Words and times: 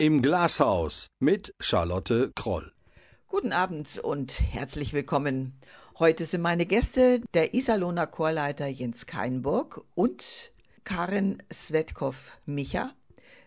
Im 0.00 0.22
Glashaus 0.22 1.10
mit 1.18 1.56
Charlotte 1.58 2.30
Kroll. 2.36 2.70
Guten 3.26 3.52
Abend 3.52 3.98
und 3.98 4.40
herzlich 4.40 4.92
willkommen. 4.92 5.58
Heute 5.98 6.24
sind 6.24 6.40
meine 6.40 6.66
Gäste 6.66 7.20
der 7.34 7.52
Iserlohner 7.52 8.06
Chorleiter 8.06 8.68
Jens 8.68 9.06
Keinburg 9.06 9.84
und 9.96 10.52
Karin 10.84 11.42
Svetkov-Micha, 11.52 12.92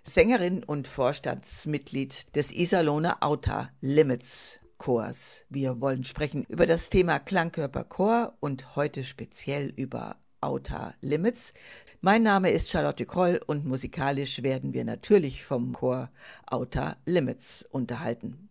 Sängerin 0.03 0.65
und 0.65 0.89
Vorstandsmitglied 0.89 2.35
des 2.35 2.51
Iserlohner 2.51 3.23
Outer 3.23 3.69
Limits 3.79 4.59
Chors. 4.77 5.45
Wir 5.47 5.79
wollen 5.79 6.03
sprechen 6.03 6.43
über 6.49 6.67
das 6.67 6.89
Thema 6.89 7.19
Klangkörper 7.19 7.85
Chor 7.85 8.33
und 8.41 8.75
heute 8.75 9.05
speziell 9.05 9.69
über 9.77 10.17
Outer 10.41 10.95
Limits. 10.99 11.53
Mein 12.03 12.23
Name 12.23 12.49
ist 12.49 12.71
Charlotte 12.71 13.05
Kroll 13.05 13.39
und 13.45 13.63
musikalisch 13.63 14.41
werden 14.41 14.73
wir 14.73 14.83
natürlich 14.83 15.45
vom 15.45 15.73
Chor 15.73 16.09
Outer 16.47 16.97
Limits 17.05 17.63
unterhalten. 17.69 18.50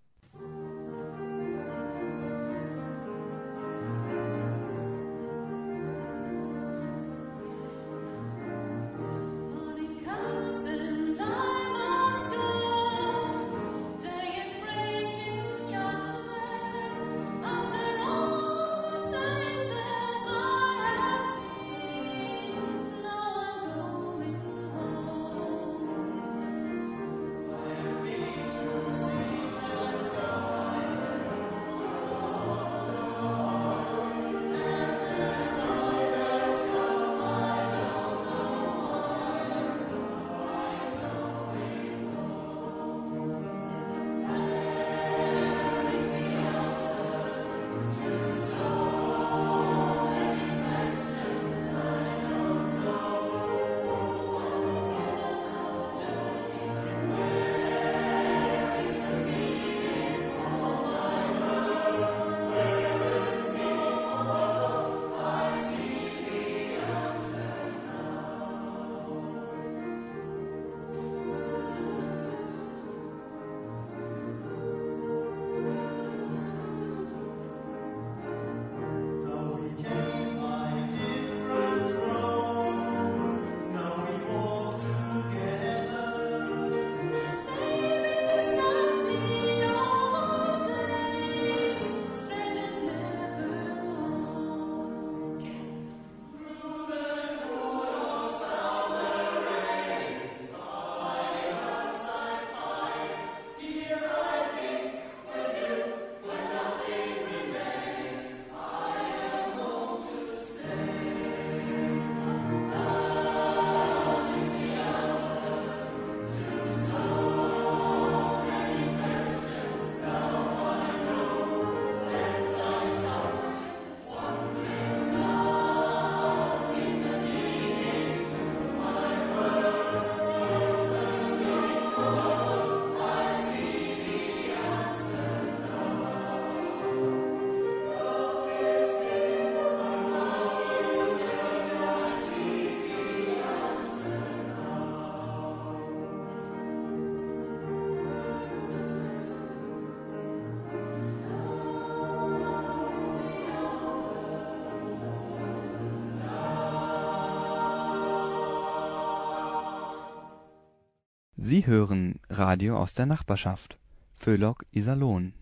Sie 161.61 161.67
hören 161.67 162.19
Radio 162.31 162.79
aus 162.79 162.94
der 162.94 163.05
Nachbarschaft. 163.05 163.76
Föhlock 164.15 164.65
Iserlohn. 164.71 165.35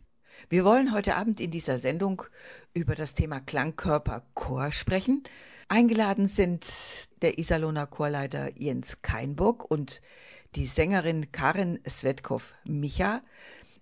Wir 0.48 0.64
wollen 0.64 0.92
heute 0.92 1.14
Abend 1.14 1.38
in 1.38 1.52
dieser 1.52 1.78
Sendung 1.78 2.24
über 2.74 2.96
das 2.96 3.14
Thema 3.14 3.38
Klangkörper 3.38 4.24
Chor 4.34 4.72
sprechen. 4.72 5.22
Eingeladen 5.68 6.26
sind 6.26 6.66
der 7.22 7.38
Iserlohner 7.38 7.86
Chorleiter 7.86 8.50
Jens 8.58 9.00
Keinburg 9.00 9.70
und 9.70 10.02
die 10.56 10.66
Sängerin 10.66 11.30
Karin 11.30 11.78
Svetkov-Micha. 11.88 13.22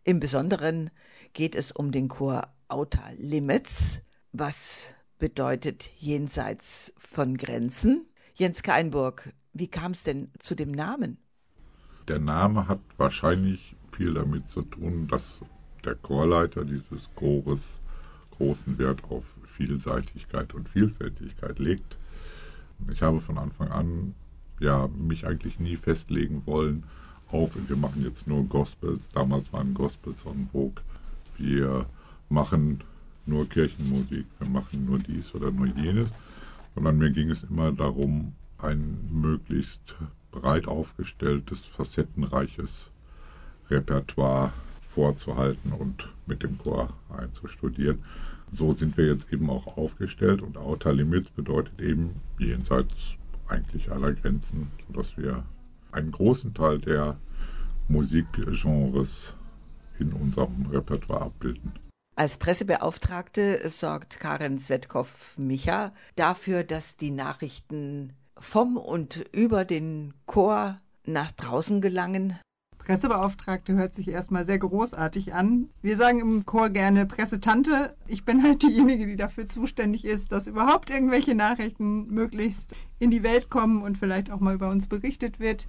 Im 0.04 0.20
Besonderen 0.20 0.90
geht 1.32 1.54
es 1.54 1.72
um 1.72 1.90
den 1.90 2.08
Chor 2.08 2.52
Outer 2.68 3.12
Limits. 3.16 4.02
Was 4.32 4.82
bedeutet 5.18 5.90
jenseits 5.96 6.92
von 6.98 7.38
Grenzen? 7.38 8.04
Jens 8.34 8.62
Keinburg, 8.62 9.32
wie 9.54 9.68
kam 9.68 9.92
es 9.92 10.02
denn 10.02 10.30
zu 10.38 10.54
dem 10.54 10.72
Namen? 10.72 11.16
Der 12.08 12.18
Name 12.20 12.68
hat 12.68 12.80
wahrscheinlich 12.98 13.74
viel 13.92 14.14
damit 14.14 14.48
zu 14.48 14.62
tun, 14.62 15.08
dass 15.08 15.40
der 15.84 15.96
Chorleiter 15.96 16.64
dieses 16.64 17.10
Chores 17.14 17.80
großen 18.36 18.78
Wert 18.78 19.02
auf 19.10 19.38
Vielseitigkeit 19.44 20.54
und 20.54 20.68
Vielfältigkeit 20.68 21.58
legt. 21.58 21.96
Ich 22.92 23.02
habe 23.02 23.20
von 23.20 23.38
Anfang 23.38 23.68
an 23.68 24.14
ja 24.60 24.88
mich 24.88 25.26
eigentlich 25.26 25.58
nie 25.58 25.76
festlegen 25.76 26.42
wollen 26.46 26.84
auf, 27.32 27.56
wir 27.68 27.76
machen 27.76 28.04
jetzt 28.04 28.26
nur 28.26 28.44
Gospels. 28.44 29.08
Damals 29.12 29.52
waren 29.52 29.74
Gospels 29.74 30.24
en 30.26 30.48
vogue. 30.52 30.82
Wir 31.38 31.86
machen 32.28 32.82
nur 33.26 33.48
Kirchenmusik, 33.48 34.26
wir 34.38 34.48
machen 34.48 34.84
nur 34.86 34.98
dies 34.98 35.34
oder 35.34 35.50
nur 35.50 35.66
jenes, 35.66 36.08
sondern 36.74 36.98
mir 36.98 37.10
ging 37.10 37.30
es 37.30 37.42
immer 37.42 37.72
darum, 37.72 38.32
ein 38.58 39.08
möglichst 39.10 39.96
breit 40.30 40.68
aufgestelltes, 40.68 41.64
facettenreiches 41.64 42.90
Repertoire 43.70 44.52
vorzuhalten 44.82 45.72
und 45.72 46.08
mit 46.26 46.42
dem 46.42 46.58
Chor 46.58 46.92
einzustudieren. 47.08 48.02
So 48.52 48.72
sind 48.72 48.96
wir 48.96 49.06
jetzt 49.06 49.32
eben 49.32 49.50
auch 49.50 49.76
aufgestellt 49.76 50.42
und 50.42 50.56
Outer 50.56 50.92
Limits 50.92 51.30
bedeutet 51.30 51.80
eben 51.80 52.20
jenseits 52.38 52.94
eigentlich 53.48 53.90
aller 53.90 54.12
Grenzen, 54.12 54.70
sodass 54.86 55.16
wir 55.16 55.44
einen 55.92 56.12
großen 56.12 56.54
Teil 56.54 56.78
der 56.78 57.16
Musikgenres 57.88 59.34
in 59.98 60.12
unserem 60.12 60.66
Repertoire 60.66 61.22
abbilden. 61.22 61.72
Als 62.14 62.38
Pressebeauftragte 62.38 63.68
sorgt 63.68 64.18
Karin 64.20 64.58
Svetkov-Micha 64.58 65.92
dafür, 66.16 66.64
dass 66.64 66.96
die 66.96 67.10
Nachrichten 67.10 68.14
vom 68.38 68.76
und 68.76 69.24
über 69.32 69.64
den 69.64 70.14
Chor 70.26 70.78
nach 71.04 71.32
draußen 71.32 71.80
gelangen? 71.80 72.38
Pressebeauftragte 72.78 73.74
hört 73.74 73.94
sich 73.94 74.06
erstmal 74.06 74.44
sehr 74.44 74.60
großartig 74.60 75.34
an. 75.34 75.70
Wir 75.82 75.96
sagen 75.96 76.20
im 76.20 76.46
Chor 76.46 76.70
gerne 76.70 77.04
Pressetante. 77.04 77.96
Ich 78.06 78.24
bin 78.24 78.44
halt 78.44 78.62
diejenige, 78.62 79.06
die 79.06 79.16
dafür 79.16 79.44
zuständig 79.44 80.04
ist, 80.04 80.30
dass 80.30 80.46
überhaupt 80.46 80.90
irgendwelche 80.90 81.34
Nachrichten 81.34 82.06
möglichst 82.06 82.76
in 83.00 83.10
die 83.10 83.24
Welt 83.24 83.50
kommen 83.50 83.82
und 83.82 83.98
vielleicht 83.98 84.30
auch 84.30 84.38
mal 84.38 84.54
über 84.54 84.70
uns 84.70 84.86
berichtet 84.86 85.40
wird. 85.40 85.66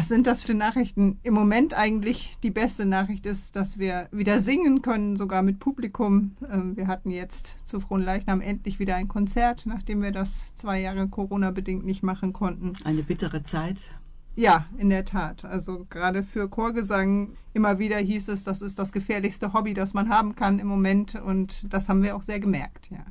Was 0.00 0.08
sind 0.08 0.26
das 0.26 0.42
für 0.42 0.54
Nachrichten? 0.54 1.18
Im 1.24 1.34
Moment 1.34 1.74
eigentlich 1.74 2.38
die 2.42 2.50
beste 2.50 2.86
Nachricht 2.86 3.26
ist, 3.26 3.54
dass 3.54 3.78
wir 3.78 4.08
wieder 4.10 4.40
singen 4.40 4.80
können, 4.80 5.14
sogar 5.14 5.42
mit 5.42 5.58
Publikum. 5.58 6.36
Ähm, 6.50 6.74
wir 6.74 6.86
hatten 6.86 7.10
jetzt 7.10 7.68
zu 7.68 7.80
Frohen 7.80 8.00
Leichnam 8.00 8.40
endlich 8.40 8.78
wieder 8.78 8.96
ein 8.96 9.08
Konzert, 9.08 9.66
nachdem 9.66 10.00
wir 10.00 10.10
das 10.10 10.54
zwei 10.54 10.80
Jahre 10.80 11.06
Corona-bedingt 11.06 11.84
nicht 11.84 12.02
machen 12.02 12.32
konnten. 12.32 12.72
Eine 12.82 13.02
bittere 13.02 13.42
Zeit. 13.42 13.90
Ja, 14.36 14.64
in 14.78 14.88
der 14.88 15.04
Tat. 15.04 15.44
Also 15.44 15.84
gerade 15.90 16.22
für 16.22 16.48
Chorgesang 16.48 17.34
immer 17.52 17.78
wieder 17.78 17.98
hieß 17.98 18.28
es, 18.28 18.42
das 18.42 18.62
ist 18.62 18.78
das 18.78 18.92
gefährlichste 18.92 19.52
Hobby, 19.52 19.74
das 19.74 19.92
man 19.92 20.08
haben 20.08 20.34
kann 20.34 20.60
im 20.60 20.66
Moment. 20.66 21.14
Und 21.16 21.70
das 21.70 21.90
haben 21.90 22.02
wir 22.02 22.16
auch 22.16 22.22
sehr 22.22 22.40
gemerkt, 22.40 22.90
ja. 22.90 23.04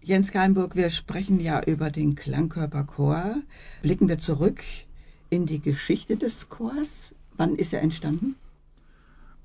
Jens 0.00 0.32
Geinburg, 0.32 0.74
wir 0.74 0.90
sprechen 0.90 1.38
ja 1.38 1.62
über 1.62 1.92
den 1.92 2.16
Klangkörperchor. 2.16 3.36
Blicken 3.82 4.08
wir 4.08 4.18
zurück 4.18 4.64
in 5.34 5.46
die 5.46 5.60
Geschichte 5.60 6.16
des 6.16 6.48
Chors. 6.48 7.14
Wann 7.36 7.56
ist 7.56 7.72
er 7.72 7.82
entstanden? 7.82 8.36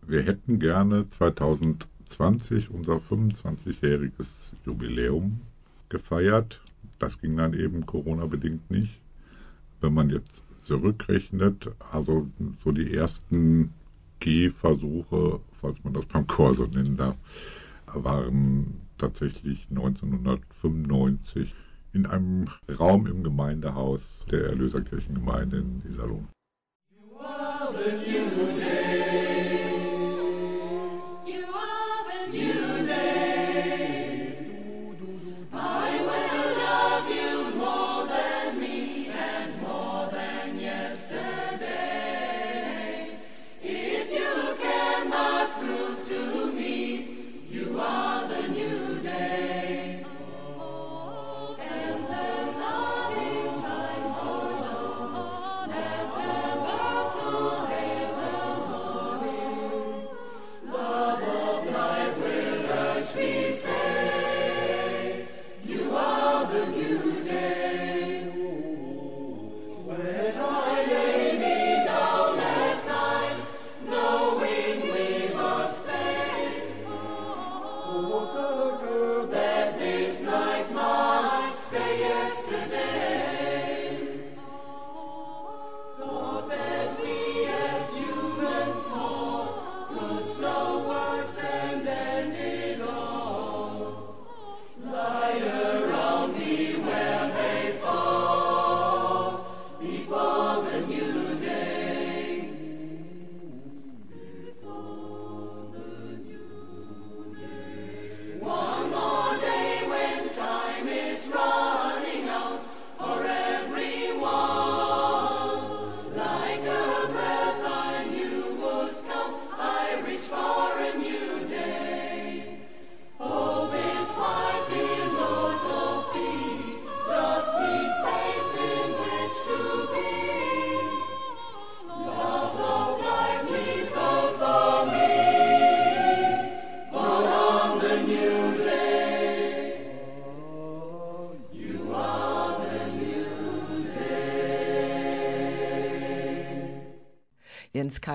Wir 0.05 0.21
hätten 0.21 0.59
gerne 0.59 1.09
2020 1.09 2.69
unser 2.69 2.97
25-jähriges 2.97 4.53
Jubiläum 4.65 5.41
gefeiert. 5.89 6.61
Das 6.99 7.19
ging 7.19 7.35
dann 7.37 7.53
eben 7.53 7.87
Corona-bedingt 7.87 8.69
nicht. 8.69 8.99
Wenn 9.81 9.95
man 9.95 10.11
jetzt 10.11 10.43
zurückrechnet, 10.59 11.71
also 11.91 12.29
so 12.63 12.71
die 12.71 12.93
ersten 12.93 13.73
Gehversuche, 14.19 15.39
falls 15.59 15.83
man 15.83 15.93
das 15.93 16.05
beim 16.05 16.27
Chor 16.27 16.53
so 16.53 16.65
nennen 16.65 16.97
darf, 16.97 17.15
waren 17.87 18.81
tatsächlich 18.99 19.65
1995 19.71 21.55
in 21.93 22.05
einem 22.05 22.47
Raum 22.79 23.07
im 23.07 23.23
Gemeindehaus 23.23 24.25
der 24.31 24.45
Erlöserkirchengemeinde 24.45 25.57
in 25.57 25.81
Iserlohn. 25.85 26.27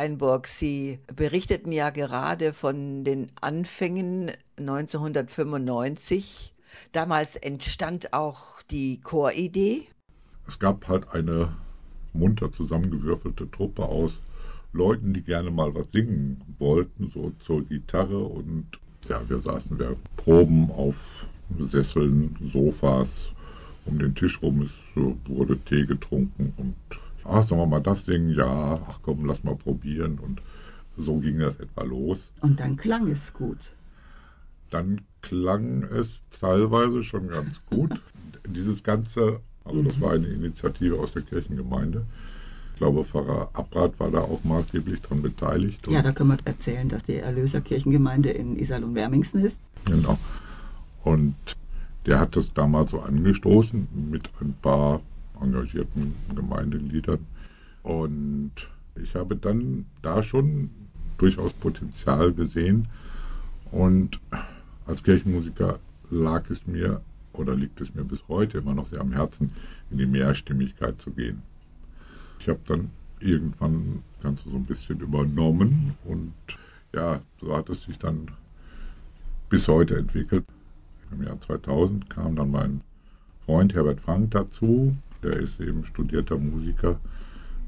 Jens 0.05 0.19
Keinburg, 0.19 0.49
Sie 0.49 0.99
berichteten 1.17 1.73
ja 1.73 1.89
gerade 1.89 2.53
von 2.53 3.05
den 3.05 3.31
Anfängen 3.41 4.33
1995. 4.59 6.53
Damals 6.93 7.37
entstand 7.37 8.13
auch 8.13 8.61
die 8.65 9.01
Choridee. 9.01 9.87
Es 10.47 10.59
gab 10.59 10.89
halt 10.89 11.11
eine 11.13 11.57
munter 12.13 12.53
zusammengewürfelte 12.53 13.51
Truppe 13.51 13.85
aus 13.85 14.13
Leuten, 14.75 15.15
die 15.15 15.23
gerne 15.23 15.51
mal 15.51 15.75
was 15.75 15.91
singen 15.91 16.43
wollten, 16.59 17.11
so 17.11 17.33
zur 17.39 17.65
Gitarre. 17.65 18.19
Und 18.19 18.67
ja, 19.09 19.27
wir 19.27 19.39
saßen, 19.39 19.79
wir 19.79 19.97
proben 20.19 20.71
auf 20.71 21.27
Sesseln, 21.59 22.37
Sofas, 22.53 23.09
um 23.87 23.99
den 23.99 24.15
Tisch 24.15 24.43
rum. 24.43 24.61
Es 24.61 24.73
wurde 25.27 25.57
Tee 25.61 25.87
getrunken 25.87 26.53
und 26.59 26.75
ach, 27.35 27.43
sollen 27.47 27.61
wir 27.61 27.67
mal 27.67 27.81
das 27.81 28.05
singen? 28.05 28.31
Ja, 28.31 28.75
ach 28.89 29.01
komm, 29.03 29.25
lass 29.27 29.43
mal 29.45 29.57
probieren. 29.57 30.19
Und 30.19 30.41
so 30.97 31.19
ging 31.19 31.39
das 31.39 31.59
etwa 31.59 31.83
los. 31.83 32.31
Und 32.41 32.61
dann 32.61 32.77
klang 32.77 33.09
es 33.11 33.33
gut. 33.33 33.73
Dann 34.71 35.01
klang 35.21 35.83
es 35.85 36.25
teilweise 36.41 37.03
schon 37.03 37.29
ganz 37.29 37.61
gut. 37.67 38.01
Dieses 38.47 38.83
Ganze, 38.83 39.41
also 39.65 39.83
das 39.83 40.01
war 40.01 40.13
eine 40.13 40.29
Initiative 40.29 40.99
aus 40.99 41.13
der 41.13 41.23
Kirchengemeinde. 41.23 42.05
Ich 42.73 42.79
glaube, 42.79 43.05
Pfarrer 43.05 43.51
Abrath 43.53 43.99
war 44.01 44.11
da 44.11 44.21
auch 44.21 44.43
maßgeblich 44.43 45.01
daran 45.03 45.23
beteiligt. 45.23 45.87
Ja, 45.89 46.03
da 46.03 46.13
können 46.13 46.31
wir 46.31 46.39
erzählen, 46.45 46.89
dass 46.89 47.05
die 47.05 47.17
Erlöserkirchengemeinde 47.17 48.31
in 48.31 48.59
Iserlohn-Wermingsen 48.59 49.45
ist. 49.45 49.61
Genau. 49.85 50.19
Und 51.05 51.37
der 52.07 52.19
hat 52.19 52.37
das 52.37 52.53
damals 52.53 52.91
so 52.91 53.01
angestoßen 53.01 53.89
mit 54.11 54.29
ein 54.41 54.55
paar 54.61 55.01
engagierten 55.45 56.15
Gemeindegliedern. 56.35 57.27
Und 57.83 58.53
ich 58.97 59.15
habe 59.15 59.37
dann 59.37 59.87
da 60.03 60.23
schon 60.23 60.71
durchaus 61.19 61.53
Potenzial 61.53 62.33
gesehen. 62.33 62.89
Und 63.71 64.21
als 64.87 65.03
Kirchenmusiker 65.03 65.79
lag 66.11 66.49
es 66.51 66.67
mir 66.67 67.01
oder 67.33 67.55
liegt 67.57 67.81
es 67.81 67.95
mir 67.95 68.05
bis 68.05 68.21
heute 68.29 68.59
immer 68.59 68.75
noch 68.75 68.89
sehr 68.89 69.01
am 69.01 69.13
Herzen, 69.13 69.51
in 69.91 69.99
die 69.99 70.07
Mehrstimmigkeit 70.07 71.01
zu 71.01 71.11
gehen. 71.11 71.43
Ich 72.39 72.49
habe 72.49 72.61
dann 72.67 72.91
irgendwann 73.21 74.03
das 74.15 74.23
Ganze 74.23 74.51
so 74.51 74.57
ein 74.57 74.65
bisschen 74.65 75.01
übernommen 75.01 75.95
und 76.05 76.35
ja, 76.95 77.21
so 77.41 77.57
hat 77.57 77.69
es 77.71 77.83
sich 77.83 77.99
dann 77.99 78.29
bis 79.49 79.67
heute 79.67 79.97
entwickelt. 79.97 80.45
Im 81.11 81.23
Jahr 81.23 81.41
2000 81.41 82.09
kam 82.09 82.37
dann 82.37 82.51
mein 82.51 82.81
Freund 83.45 83.75
Herbert 83.75 84.01
Frank 84.01 84.31
dazu, 84.33 84.97
der 85.25 85.37
ist 85.37 85.61
eben 85.61 85.85
studierter 85.85 86.39
Musiker, 86.39 87.01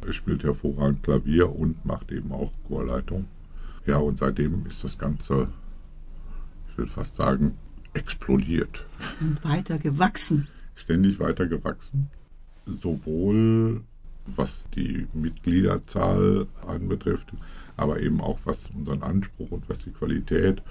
er 0.07 0.13
spielt 0.13 0.45
hervorragend 0.45 1.03
Klavier 1.03 1.55
und 1.55 1.85
macht 1.85 2.13
eben 2.13 2.31
auch 2.33 2.53
Chorleitung. 2.69 3.27
Ja, 3.87 3.99
und 3.99 4.19
seitdem 4.19 4.67
ist 4.67 4.85
das 4.85 4.99
Ganze, 4.99 5.49
ich 6.71 6.79
will 6.79 6.87
fast 6.87 7.17
sagen, 7.17 7.57
explodiert. 7.95 8.85
Und 9.21 9.43
weiter 9.45 9.79
gewachsen. 9.79 10.49
Ständig 10.75 11.19
weiter 11.19 11.47
gewachsen. 11.47 12.09
Sowohl 12.67 13.83
was 14.27 14.67
die 14.75 15.07
Mitgliederzahl 15.15 16.47
anbetrifft, 16.67 17.33
aber 17.77 18.01
eben 18.01 18.21
auch 18.21 18.39
was 18.45 18.59
unseren 18.75 19.03
Anspruch 19.03 19.51
und 19.51 19.69
was 19.69 19.79
die 19.81 19.93
Qualität 19.93 20.63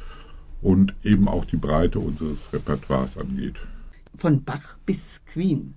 und 0.61 0.93
eben 1.03 1.27
auch 1.27 1.45
die 1.45 1.57
Breite 1.57 1.99
unseres 1.99 2.51
Repertoires 2.51 3.17
angeht. 3.17 3.55
Von 4.17 4.43
Bach 4.43 4.77
bis 4.85 5.21
Queen. 5.25 5.75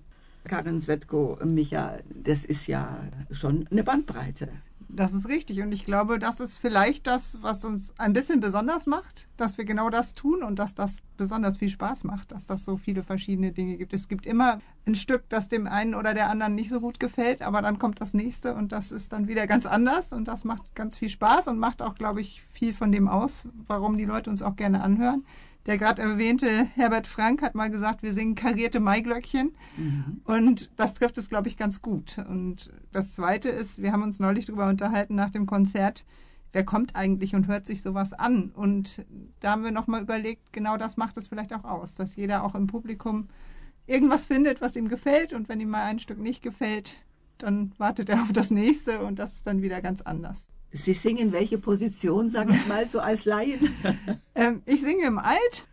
Karin 0.49 0.81
Svetko, 0.81 1.39
Micha, 1.45 1.99
das 2.09 2.45
ist 2.45 2.67
ja 2.67 2.99
schon 3.31 3.69
eine 3.71 3.85
Bandbreite. 3.85 4.49
Das 4.91 5.13
ist 5.13 5.29
richtig. 5.29 5.61
Und 5.61 5.71
ich 5.73 5.85
glaube, 5.85 6.19
das 6.19 6.41
ist 6.41 6.57
vielleicht 6.57 7.07
das, 7.07 7.39
was 7.43 7.65
uns 7.65 7.93
ein 7.99 8.15
bisschen 8.15 8.41
besonders 8.41 8.87
macht, 8.87 9.29
dass 9.37 9.59
wir 9.59 9.67
genau 9.67 9.91
das 9.91 10.15
tun 10.15 10.43
und 10.43 10.59
dass 10.59 10.75
das 10.75 11.03
besonders 11.19 11.59
viel 11.59 11.69
Spaß 11.69 12.05
macht, 12.05 12.33
dass 12.33 12.47
das 12.47 12.65
so 12.65 12.79
viele 12.79 13.03
verschiedene 13.03 13.53
Dinge 13.53 13.77
gibt. 13.77 13.93
Es 13.93 14.09
gibt 14.09 14.25
immer 14.25 14.61
ein 14.87 14.95
Stück, 14.95 15.29
das 15.29 15.49
dem 15.49 15.67
einen 15.67 15.95
oder 15.95 16.15
der 16.15 16.31
anderen 16.31 16.55
nicht 16.55 16.71
so 16.71 16.81
gut 16.81 16.99
gefällt, 16.99 17.43
aber 17.43 17.61
dann 17.61 17.79
kommt 17.79 18.01
das 18.01 18.15
nächste 18.15 18.55
und 18.55 18.73
das 18.73 18.91
ist 18.91 19.13
dann 19.13 19.29
wieder 19.29 19.47
ganz 19.47 19.67
anders 19.67 20.15
und 20.15 20.27
das 20.27 20.45
macht 20.45 20.75
ganz 20.75 20.97
viel 20.97 21.11
Spaß 21.11 21.49
und 21.49 21.59
macht 21.59 21.83
auch, 21.83 21.95
glaube 21.95 22.23
ich, 22.23 22.43
viel 22.51 22.73
von 22.73 22.91
dem 22.91 23.09
aus, 23.09 23.47
warum 23.67 23.99
die 23.99 24.07
Leute 24.07 24.31
uns 24.31 24.43
auch 24.43 24.57
gerne 24.57 24.83
anhören. 24.83 25.25
Der 25.69 25.77
gerade 25.77 26.01
erwähnte 26.01 26.65
Herbert 26.77 27.07
Frank 27.07 27.43
hat 27.43 27.55
mal 27.55 27.69
gesagt, 27.69 28.03
wir 28.03 28.15
singen 28.15 28.35
karierte 28.35 28.81
Maiglöckchen. 28.81 29.55
Mhm. 29.77 30.23
Und 30.25 30.71
das 30.77 30.95
trifft 30.95 31.19
es, 31.19 31.29
glaube 31.29 31.49
ich, 31.49 31.59
ganz 31.59 31.83
gut. 31.83 32.17
Und 32.27 32.73
das 32.91 33.13
Zweite 33.13 33.51
ist, 33.51 33.83
wir 33.83 33.93
haben 33.93 34.03
uns 34.03 34.19
neulich 34.19 34.47
darüber 34.47 34.67
unterhalten 34.71 35.15
nach 35.15 35.29
dem 35.29 35.45
Konzert, 35.45 36.07
wer 36.53 36.65
kommt 36.65 36.97
eigentlich 36.97 37.35
und 37.35 37.49
hört 37.49 37.67
sich 37.67 37.83
sowas 37.83 38.15
an? 38.15 38.51
Und 38.55 39.05
da 39.41 39.51
haben 39.51 39.63
wir 39.63 39.71
nochmal 39.71 40.01
überlegt, 40.01 40.55
genau 40.55 40.79
das 40.79 40.97
macht 40.97 41.19
es 41.19 41.29
vielleicht 41.29 41.53
auch 41.53 41.65
aus, 41.65 41.97
dass 41.97 42.17
jeder 42.17 42.45
auch 42.45 42.55
im 42.55 42.67
Publikum 42.67 43.29
irgendwas 43.87 44.25
findet, 44.25 44.63
was 44.63 44.75
ihm 44.75 44.89
gefällt. 44.89 45.35
Und 45.35 45.51
wenn 45.51 45.61
ihm 45.61 45.69
mal 45.69 45.85
ein 45.85 45.99
Stück 45.99 46.19
nicht 46.19 46.41
gefällt, 46.43 46.95
dann 47.37 47.75
wartet 47.77 48.09
er 48.09 48.23
auf 48.23 48.33
das 48.33 48.51
nächste 48.51 49.01
und 49.01 49.19
das 49.19 49.35
ist 49.35 49.47
dann 49.47 49.61
wieder 49.61 49.83
ganz 49.83 50.01
anders. 50.01 50.49
Sie 50.73 50.93
singen 50.93 51.33
welche 51.33 51.59
Position, 51.59 52.29
sag 52.29 52.51
ich 52.51 52.67
mal, 52.67 52.87
so 52.87 53.01
als 53.01 53.25
Laien? 53.25 53.75
ähm, 54.35 54.63
ich 54.67 54.83
singe 54.83 55.07
im 55.07 55.19
Alt. 55.19 55.67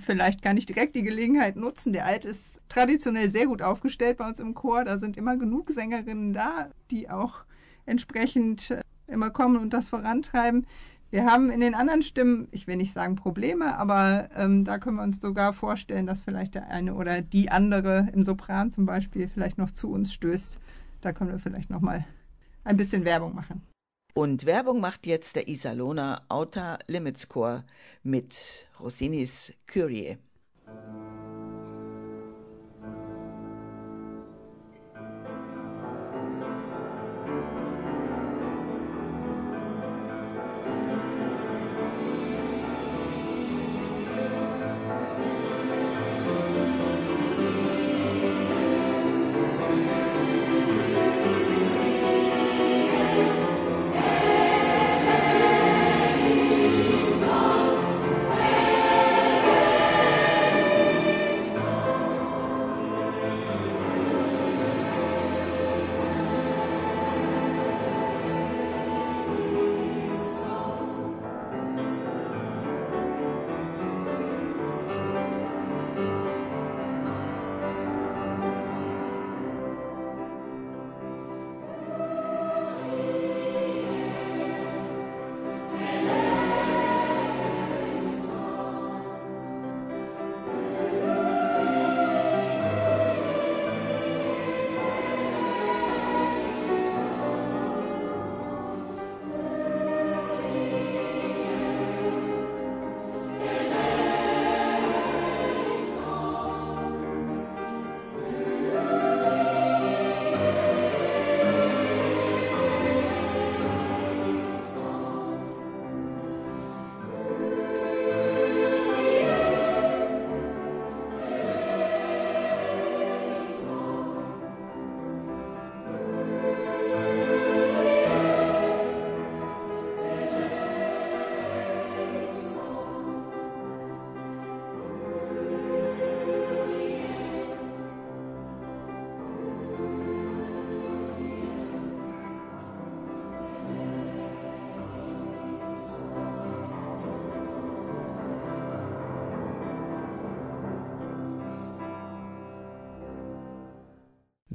Vielleicht 0.00 0.42
kann 0.42 0.56
ich 0.56 0.66
direkt 0.66 0.94
die 0.94 1.02
Gelegenheit 1.02 1.56
nutzen. 1.56 1.92
Der 1.92 2.06
Alt 2.06 2.24
ist 2.24 2.60
traditionell 2.68 3.28
sehr 3.28 3.46
gut 3.46 3.62
aufgestellt 3.62 4.16
bei 4.16 4.26
uns 4.26 4.40
im 4.40 4.54
Chor. 4.54 4.84
Da 4.84 4.96
sind 4.96 5.16
immer 5.16 5.36
genug 5.36 5.70
Sängerinnen 5.70 6.32
da, 6.32 6.70
die 6.90 7.10
auch 7.10 7.44
entsprechend 7.84 8.70
äh, 8.70 8.80
immer 9.06 9.30
kommen 9.30 9.56
und 9.56 9.72
das 9.72 9.88
vorantreiben. 9.88 10.66
Wir 11.10 11.24
haben 11.24 11.50
in 11.50 11.60
den 11.60 11.74
anderen 11.74 12.02
Stimmen, 12.02 12.48
ich 12.50 12.66
will 12.66 12.76
nicht 12.76 12.92
sagen 12.92 13.16
Probleme, 13.16 13.78
aber 13.78 14.28
ähm, 14.36 14.64
da 14.64 14.78
können 14.78 14.96
wir 14.96 15.02
uns 15.02 15.20
sogar 15.20 15.54
vorstellen, 15.54 16.06
dass 16.06 16.20
vielleicht 16.20 16.54
der 16.54 16.68
eine 16.68 16.94
oder 16.94 17.22
die 17.22 17.50
andere 17.50 18.08
im 18.12 18.24
Sopran 18.24 18.70
zum 18.70 18.84
Beispiel 18.84 19.28
vielleicht 19.28 19.56
noch 19.56 19.70
zu 19.70 19.90
uns 19.90 20.12
stößt. 20.12 20.58
Da 21.00 21.12
können 21.12 21.30
wir 21.30 21.38
vielleicht 21.38 21.70
noch 21.70 21.80
mal 21.80 22.04
ein 22.64 22.76
bisschen 22.76 23.06
Werbung 23.06 23.34
machen. 23.34 23.62
Und 24.18 24.46
Werbung 24.46 24.80
macht 24.80 25.06
jetzt 25.06 25.36
der 25.36 25.46
Iserlohner 25.46 26.24
Outer 26.28 26.80
Limits 26.88 27.28
Chor 27.28 27.62
mit 28.02 28.66
Rossinis 28.80 29.52
Kyrie. 29.68 30.18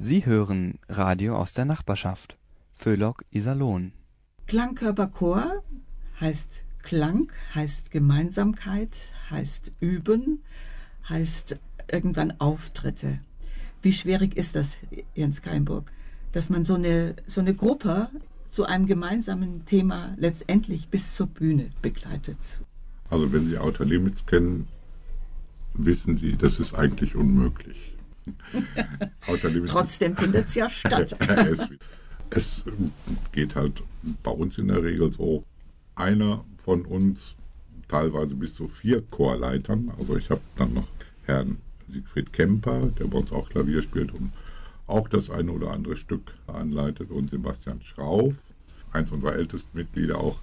Sie 0.06 0.26
hören 0.26 0.74
Radio 0.86 1.34
aus 1.38 1.54
der 1.54 1.64
Nachbarschaft. 1.64 2.36
Föhlock 2.74 3.24
Iserlohn. 3.30 3.92
Klangkörperchor 4.46 5.62
heißt 6.20 6.60
Klang, 6.82 7.32
heißt 7.54 7.90
Gemeinsamkeit, 7.90 8.94
heißt 9.30 9.72
Üben, 9.80 10.42
heißt 11.08 11.56
irgendwann 11.90 12.38
Auftritte. 12.38 13.20
Wie 13.80 13.94
schwierig 13.94 14.36
ist 14.36 14.56
das, 14.56 14.76
Jens 15.14 15.40
Keimburg, 15.40 15.90
dass 16.32 16.50
man 16.50 16.66
so 16.66 16.74
eine, 16.74 17.16
so 17.26 17.40
eine 17.40 17.54
Gruppe 17.54 18.10
zu 18.50 18.66
einem 18.66 18.84
gemeinsamen 18.84 19.64
Thema 19.64 20.14
letztendlich 20.18 20.88
bis 20.88 21.14
zur 21.16 21.28
Bühne 21.28 21.70
begleitet? 21.80 22.36
Also 23.08 23.32
wenn 23.32 23.46
Sie 23.46 23.56
Outer 23.56 23.86
Limits 23.86 24.26
kennen, 24.26 24.68
wissen 25.72 26.18
Sie, 26.18 26.36
das 26.36 26.60
ist 26.60 26.74
eigentlich 26.74 27.16
unmöglich. 27.16 27.93
Trotzdem 29.66 30.16
findet 30.16 30.48
es 30.48 30.54
ja 30.54 30.68
statt. 30.68 31.16
es, 31.28 31.68
es 32.30 32.64
geht 33.32 33.54
halt 33.54 33.82
bei 34.22 34.30
uns 34.30 34.58
in 34.58 34.68
der 34.68 34.82
Regel 34.82 35.12
so, 35.12 35.44
einer 35.94 36.44
von 36.58 36.84
uns, 36.84 37.34
teilweise 37.88 38.34
bis 38.34 38.54
zu 38.54 38.66
vier 38.66 39.02
Chorleitern, 39.02 39.92
also 39.98 40.16
ich 40.16 40.30
habe 40.30 40.40
dann 40.56 40.74
noch 40.74 40.88
Herrn 41.24 41.58
Siegfried 41.86 42.32
Kemper, 42.32 42.90
der 42.98 43.06
bei 43.06 43.18
uns 43.18 43.30
auch 43.30 43.48
Klavier 43.48 43.82
spielt 43.82 44.12
und 44.12 44.32
auch 44.86 45.08
das 45.08 45.30
eine 45.30 45.52
oder 45.52 45.70
andere 45.70 45.96
Stück 45.96 46.34
anleitet 46.46 47.10
und 47.10 47.30
Sebastian 47.30 47.80
Schrauf, 47.82 48.50
eins 48.92 49.12
unserer 49.12 49.34
ältesten 49.34 49.76
Mitglieder 49.76 50.18
auch, 50.18 50.40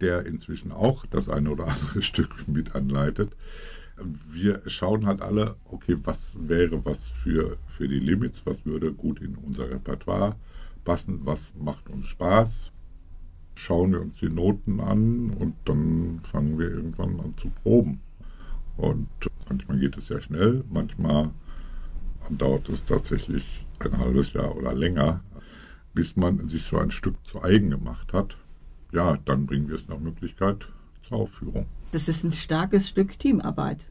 der 0.00 0.26
inzwischen 0.26 0.72
auch 0.72 1.06
das 1.06 1.28
eine 1.28 1.50
oder 1.50 1.68
andere 1.68 2.02
Stück 2.02 2.48
mit 2.48 2.74
anleitet 2.74 3.32
wir 4.30 4.62
schauen 4.66 5.06
halt 5.06 5.22
alle, 5.22 5.56
okay, 5.64 5.96
was 6.04 6.36
wäre 6.38 6.84
was 6.84 7.08
für, 7.08 7.56
für 7.66 7.88
die 7.88 7.98
Limits, 7.98 8.42
was 8.44 8.64
würde 8.64 8.92
gut 8.92 9.20
in 9.20 9.36
unser 9.36 9.70
Repertoire 9.70 10.36
passen, 10.84 11.20
was 11.24 11.52
macht 11.58 11.88
uns 11.88 12.06
Spaß. 12.06 12.70
Schauen 13.54 13.92
wir 13.92 14.00
uns 14.00 14.18
die 14.18 14.28
Noten 14.28 14.80
an 14.80 15.30
und 15.30 15.54
dann 15.64 16.20
fangen 16.22 16.58
wir 16.58 16.70
irgendwann 16.70 17.20
an 17.20 17.34
zu 17.36 17.50
proben. 17.50 18.00
Und 18.76 19.08
manchmal 19.48 19.78
geht 19.78 19.96
es 19.98 20.06
sehr 20.06 20.22
schnell, 20.22 20.64
manchmal 20.70 21.30
dauert 22.30 22.68
es 22.68 22.84
tatsächlich 22.84 23.66
ein 23.80 23.98
halbes 23.98 24.32
Jahr 24.32 24.56
oder 24.56 24.74
länger, 24.74 25.22
bis 25.94 26.16
man 26.16 26.46
sich 26.48 26.62
so 26.64 26.78
ein 26.78 26.90
Stück 26.90 27.16
zu 27.26 27.42
eigen 27.42 27.70
gemacht 27.70 28.12
hat. 28.12 28.36
Ja, 28.92 29.18
dann 29.24 29.46
bringen 29.46 29.68
wir 29.68 29.74
es 29.74 29.88
nach 29.88 29.98
Möglichkeit 29.98 30.68
zur 31.06 31.18
Aufführung. 31.18 31.66
Das 31.90 32.08
ist 32.08 32.24
ein 32.24 32.32
starkes 32.32 32.88
Stück 32.88 33.18
Teamarbeit 33.18 33.89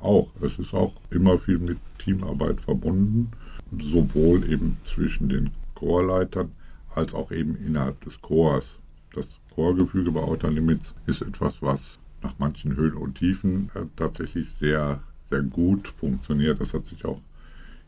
auch. 0.00 0.28
Es 0.40 0.58
ist 0.58 0.74
auch 0.74 0.92
immer 1.10 1.38
viel 1.38 1.58
mit 1.58 1.78
Teamarbeit 1.98 2.60
verbunden. 2.60 3.30
sowohl 3.78 4.50
eben 4.50 4.78
zwischen 4.84 5.28
den 5.28 5.50
Chorleitern 5.74 6.52
als 6.94 7.14
auch 7.14 7.30
eben 7.30 7.54
innerhalb 7.56 8.00
des 8.02 8.20
Chors. 8.22 8.78
Das 9.14 9.26
Chorgefüge 9.54 10.10
bei 10.10 10.20
Outer 10.20 10.50
Limits 10.50 10.94
ist 11.06 11.20
etwas, 11.20 11.60
was 11.60 11.98
nach 12.22 12.34
manchen 12.38 12.76
Höhen 12.76 12.94
und 12.94 13.16
Tiefen 13.16 13.70
äh, 13.74 13.80
tatsächlich 13.96 14.50
sehr, 14.50 15.02
sehr 15.28 15.42
gut 15.42 15.86
funktioniert. 15.88 16.60
Das 16.60 16.72
hat 16.72 16.86
sich 16.86 17.04
auch 17.04 17.20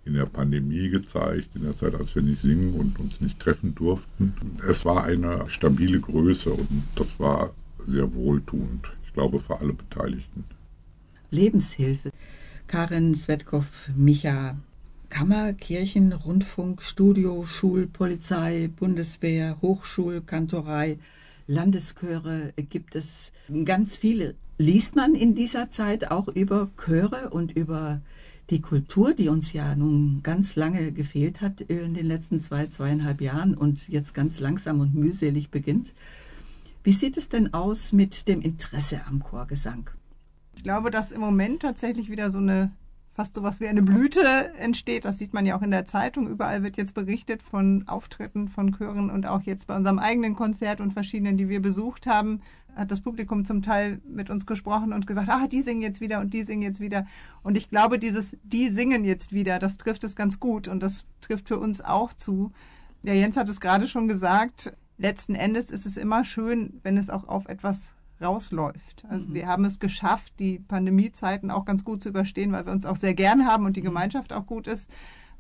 in 0.05 0.15
der 0.15 0.27
Pandemie 0.27 0.89
gezeigt, 0.89 1.49
in 1.55 1.63
der 1.63 1.77
Zeit, 1.77 1.95
als 1.95 2.15
wir 2.15 2.23
nicht 2.23 2.43
singen 2.43 2.75
und 2.75 2.99
uns 2.99 3.21
nicht 3.21 3.39
treffen 3.39 3.75
durften. 3.75 4.35
Es 4.69 4.85
war 4.85 5.05
eine 5.05 5.49
stabile 5.49 6.01
Größe 6.01 6.51
und 6.51 6.85
das 6.95 7.19
war 7.19 7.51
sehr 7.87 8.13
wohltuend, 8.15 8.93
ich 9.05 9.13
glaube, 9.13 9.39
für 9.41 9.61
alle 9.61 9.73
Beteiligten. 9.73 10.45
Lebenshilfe. 11.31 12.11
Karin 12.67 13.15
Svetkov-Micha, 13.15 14.57
Kammer, 15.09 15.53
Kirchen, 15.55 16.13
Rundfunk, 16.13 16.83
Studio, 16.83 17.45
Schul, 17.45 17.89
Polizei, 17.89 18.69
Bundeswehr, 18.69 19.59
Hochschulkantorei, 19.61 20.99
Landeschöre 21.49 22.53
gibt 22.71 22.95
es 22.95 23.33
ganz 23.65 23.97
viele. 23.97 24.37
Liest 24.59 24.95
man 24.95 25.17
in 25.17 25.35
dieser 25.35 25.69
Zeit 25.69 26.13
auch 26.13 26.29
über 26.29 26.71
Chöre 26.77 27.31
und 27.31 27.51
über 27.51 28.01
die 28.51 28.61
Kultur, 28.61 29.15
die 29.15 29.29
uns 29.29 29.53
ja 29.53 29.75
nun 29.75 30.21
ganz 30.23 30.55
lange 30.55 30.93
gefehlt 30.93 31.41
hat 31.41 31.61
in 31.63 31.95
den 31.95 32.07
letzten 32.07 32.41
zwei, 32.41 32.67
zweieinhalb 32.67 33.21
Jahren 33.21 33.55
und 33.55 33.89
jetzt 33.89 34.15
ganz 34.15 34.39
langsam 34.39 34.79
und 34.79 34.95
mühselig 34.95 35.51
beginnt? 35.51 35.93
Wie 36.85 36.93
sieht 36.93 37.17
es 37.17 37.29
denn 37.29 37.53
aus 37.53 37.93
mit 37.93 38.29
dem 38.29 38.41
Interesse 38.41 39.01
am 39.07 39.21
Chorgesang? 39.21 39.91
Ich 40.61 40.65
glaube, 40.65 40.91
dass 40.91 41.11
im 41.11 41.23
Moment 41.23 41.63
tatsächlich 41.63 42.11
wieder 42.11 42.31
so 42.31 42.39
eine 42.39 42.71
fast 43.15 43.35
so 43.35 43.43
was 43.43 43.61
wie 43.61 43.69
eine 43.69 43.81
Blüte 43.81 44.53
entsteht. 44.59 45.07
Das 45.07 45.17
sieht 45.17 45.33
man 45.33 45.47
ja 45.47 45.57
auch 45.57 45.63
in 45.63 45.71
der 45.71 45.87
Zeitung. 45.87 46.29
Überall 46.29 46.63
wird 46.63 46.77
jetzt 46.77 46.93
berichtet 46.93 47.43
von 47.43 47.89
Auftritten 47.89 48.47
von 48.47 48.77
Chören 48.77 49.09
und 49.09 49.27
auch 49.27 49.41
jetzt 49.41 49.69
bei 49.69 49.75
unserem 49.75 49.99
eigenen 49.99 50.37
Konzert 50.37 50.83
und 50.83 50.93
verschiedenen, 50.93 51.39
die 51.39 51.49
wir 51.49 51.63
besucht 51.63 52.07
haben, 52.07 52.43
hat 52.77 52.91
das 52.91 53.01
Publikum 53.01 53.47
zum 53.47 53.63
Teil 53.63 54.03
mit 54.07 54.29
uns 54.29 54.45
gesprochen 54.45 54.93
und 54.93 55.07
gesagt, 55.07 55.31
ah, 55.31 55.47
die 55.47 55.63
singen 55.63 55.81
jetzt 55.81 56.03
wieder 56.03 56.21
und 56.21 56.35
die 56.35 56.43
singen 56.43 56.61
jetzt 56.61 56.81
wieder. 56.81 57.07
Und 57.43 57.57
ich 57.57 57.71
glaube, 57.71 57.99
dieses 57.99 58.37
die 58.43 58.69
singen 58.69 59.03
jetzt 59.07 59.33
wieder, 59.33 59.59
das 59.59 59.79
trifft 59.79 60.05
es 60.05 60.15
ganz 60.15 60.41
gut 60.41 60.69
und 60.69 60.83
das 60.83 61.07
trifft 61.23 61.49
für 61.49 61.59
uns 61.59 61.81
auch 61.81 62.13
zu. 62.13 62.53
Der 63.03 63.15
Jens 63.15 63.39
hat 63.39 63.49
es 63.49 63.63
gerade 63.63 63.89
schon 63.89 64.09
gesagt, 64.09 64.77
letzten 64.99 65.37
Endes 65.37 65.71
ist 65.71 65.87
es 65.87 65.97
immer 65.97 66.23
schön, 66.27 66.81
wenn 66.83 66.99
es 66.99 67.09
auch 67.09 67.27
auf 67.29 67.49
etwas 67.49 67.95
rausläuft. 68.21 69.05
Also 69.09 69.29
mhm. 69.29 69.35
wir 69.35 69.47
haben 69.47 69.65
es 69.65 69.79
geschafft, 69.79 70.33
die 70.39 70.59
Pandemiezeiten 70.59 71.51
auch 71.51 71.65
ganz 71.65 71.85
gut 71.85 72.03
zu 72.03 72.11
überstehen, 72.11 72.53
weil 72.53 72.67
wir 72.67 72.73
uns 72.73 72.87
auch 72.87 72.97
sehr 72.97 73.15
gern 73.15 73.47
haben 73.47 73.65
und 73.65 73.77
die 73.77 73.81
mhm. 73.81 73.87
Gemeinschaft 73.87 74.33
auch 74.33 74.47
gut 74.47 74.67
ist. 74.67 74.91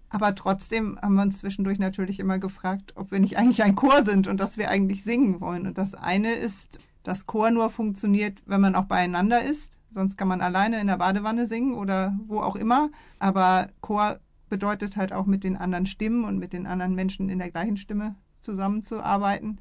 Aber 0.09 0.35
trotzdem 0.35 0.99
haben 1.01 1.15
wir 1.15 1.23
uns 1.23 1.39
zwischendurch 1.39 1.79
natürlich 1.79 2.19
immer 2.19 2.39
gefragt, 2.39 2.95
ob 2.97 3.13
wir 3.13 3.21
nicht 3.21 3.39
eigentlich 3.39 3.63
ein 3.63 3.77
Chor 3.77 4.05
sind 4.05 4.27
und 4.27 4.39
dass 4.39 4.59
wir 4.59 4.69
eigentlich 4.69 5.05
singen 5.05 5.41
wollen. 5.41 5.69
Und 5.69 5.79
das 5.79 5.95
eine 5.95 6.33
ist, 6.33 6.81
dass 7.05 7.27
Chor 7.27 7.51
nur 7.53 7.71
funktioniert, 7.71 8.43
wenn 8.45 8.61
man 8.61 8.75
auch 8.75 8.87
beieinander 8.87 9.43
ist. 9.43 9.79
Sonst 9.91 10.17
kann 10.17 10.29
man 10.29 10.41
alleine 10.41 10.81
in 10.81 10.89
der 10.89 10.99
Badewanne 10.99 11.47
singen 11.47 11.75
oder 11.75 12.19
wo 12.27 12.41
auch 12.41 12.57
immer. 12.57 12.91
Aber 13.21 13.69
Chor 13.81 14.19
bedeutet 14.49 14.97
halt 14.97 15.13
auch 15.13 15.27
mit 15.27 15.45
den 15.45 15.57
anderen 15.57 15.87
Stimmen 15.87 16.25
und 16.25 16.39
mit 16.39 16.53
den 16.53 16.67
anderen 16.67 16.95
Menschen 16.95 17.29
in 17.29 17.39
der 17.39 17.51
gleichen 17.51 17.77
Stimme 17.77 18.17
zusammenzuarbeiten. 18.41 19.61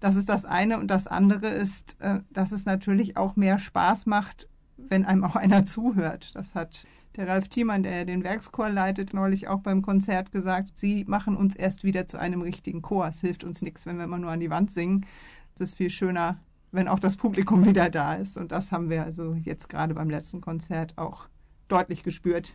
Das 0.00 0.16
ist 0.16 0.28
das 0.28 0.44
eine. 0.44 0.78
Und 0.78 0.90
das 0.90 1.06
andere 1.06 1.48
ist, 1.48 1.96
äh, 2.00 2.20
dass 2.30 2.52
es 2.52 2.64
natürlich 2.64 3.16
auch 3.16 3.36
mehr 3.36 3.58
Spaß 3.58 4.06
macht, 4.06 4.48
wenn 4.76 5.04
einem 5.04 5.24
auch 5.24 5.36
einer 5.36 5.64
zuhört. 5.64 6.34
Das 6.34 6.54
hat 6.54 6.86
der 7.16 7.28
Ralf 7.28 7.48
Thiemann, 7.48 7.82
der 7.82 8.04
den 8.04 8.24
Werkschor 8.24 8.68
leitet, 8.68 9.14
neulich 9.14 9.48
auch 9.48 9.60
beim 9.60 9.82
Konzert 9.82 10.32
gesagt. 10.32 10.78
Sie 10.78 11.04
machen 11.06 11.36
uns 11.36 11.56
erst 11.56 11.82
wieder 11.82 12.06
zu 12.06 12.18
einem 12.18 12.42
richtigen 12.42 12.82
Chor. 12.82 13.08
Es 13.08 13.20
hilft 13.20 13.42
uns 13.44 13.62
nichts, 13.62 13.86
wenn 13.86 13.96
wir 13.96 14.04
immer 14.04 14.18
nur 14.18 14.30
an 14.30 14.40
die 14.40 14.50
Wand 14.50 14.70
singen. 14.70 15.06
Es 15.54 15.60
ist 15.60 15.76
viel 15.76 15.90
schöner, 15.90 16.38
wenn 16.72 16.88
auch 16.88 16.98
das 16.98 17.16
Publikum 17.16 17.64
wieder 17.66 17.88
da 17.88 18.14
ist. 18.14 18.36
Und 18.36 18.52
das 18.52 18.72
haben 18.72 18.90
wir 18.90 19.04
also 19.04 19.34
jetzt 19.34 19.68
gerade 19.68 19.94
beim 19.94 20.10
letzten 20.10 20.40
Konzert 20.40 20.96
auch 20.98 21.28
deutlich 21.68 22.02
gespürt. 22.02 22.54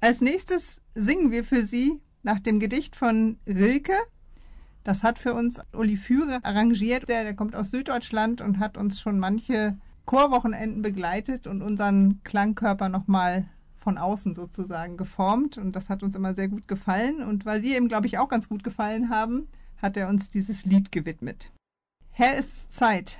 Als 0.00 0.20
nächstes 0.20 0.80
singen 0.94 1.30
wir 1.30 1.44
für 1.44 1.64
Sie 1.64 2.00
nach 2.22 2.40
dem 2.40 2.60
Gedicht 2.60 2.96
von 2.96 3.38
Rilke, 3.46 3.96
das 4.84 5.02
hat 5.02 5.18
für 5.18 5.34
uns 5.34 5.60
Uli 5.72 5.96
Führe 5.96 6.40
arrangiert. 6.42 7.08
Der, 7.08 7.24
der 7.24 7.34
kommt 7.34 7.54
aus 7.54 7.70
Süddeutschland 7.70 8.40
und 8.40 8.58
hat 8.58 8.76
uns 8.76 9.00
schon 9.00 9.18
manche 9.18 9.76
Chorwochenenden 10.06 10.82
begleitet 10.82 11.46
und 11.46 11.62
unseren 11.62 12.20
Klangkörper 12.24 12.88
nochmal 12.88 13.46
von 13.78 13.98
außen 13.98 14.34
sozusagen 14.34 14.96
geformt. 14.96 15.58
Und 15.58 15.76
das 15.76 15.88
hat 15.88 16.02
uns 16.02 16.16
immer 16.16 16.34
sehr 16.34 16.48
gut 16.48 16.68
gefallen. 16.68 17.22
Und 17.22 17.46
weil 17.46 17.62
wir 17.62 17.76
ihm, 17.76 17.88
glaube 17.88 18.06
ich, 18.06 18.18
auch 18.18 18.28
ganz 18.28 18.48
gut 18.48 18.64
gefallen 18.64 19.10
haben, 19.10 19.48
hat 19.78 19.96
er 19.96 20.08
uns 20.08 20.30
dieses 20.30 20.64
Lied 20.64 20.92
gewidmet. 20.92 21.50
Herr 22.10 22.36
ist 22.36 22.72
Zeit. 22.72 23.18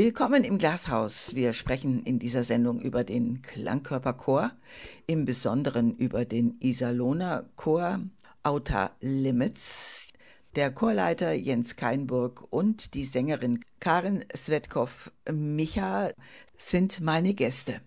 Willkommen 0.00 0.44
im 0.44 0.58
Glashaus. 0.58 1.34
Wir 1.34 1.52
sprechen 1.52 2.04
in 2.04 2.20
dieser 2.20 2.44
Sendung 2.44 2.80
über 2.80 3.02
den 3.02 3.42
Klangkörperchor, 3.42 4.52
im 5.08 5.24
Besonderen 5.24 5.96
über 5.96 6.24
den 6.24 6.56
Iserlohner 6.60 7.50
Chor 7.56 7.98
Outer 8.44 8.92
Limits. 9.00 10.12
Der 10.54 10.70
Chorleiter 10.70 11.32
Jens 11.32 11.74
Keinburg 11.74 12.46
und 12.50 12.94
die 12.94 13.04
Sängerin 13.04 13.64
Karen 13.80 14.24
Svetkov-Micha 14.36 16.12
sind 16.56 17.00
meine 17.00 17.34
Gäste. 17.34 17.80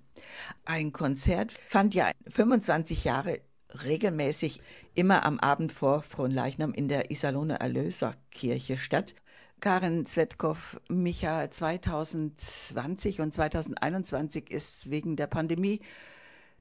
Ein 0.66 0.92
Konzert 0.92 1.54
fand 1.70 1.96
ja 1.96 2.12
25 2.28 3.06
Jahre 3.06 3.40
regelmäßig 3.86 4.62
immer 4.96 5.24
am 5.24 5.40
Abend 5.40 5.72
vor 5.72 6.02
Fronleichnam 6.02 6.74
in 6.74 6.90
der 6.90 7.10
Iserlohner 7.10 7.62
Erlöserkirche 7.62 8.76
statt. 8.78 9.16
Karin 9.62 10.08
Zwetkov, 10.08 10.82
Micha, 10.90 11.50
2020 11.50 13.22
und 13.22 13.32
2021 13.32 14.50
ist 14.50 14.90
wegen 14.90 15.16
der 15.16 15.28
Pandemie 15.28 15.82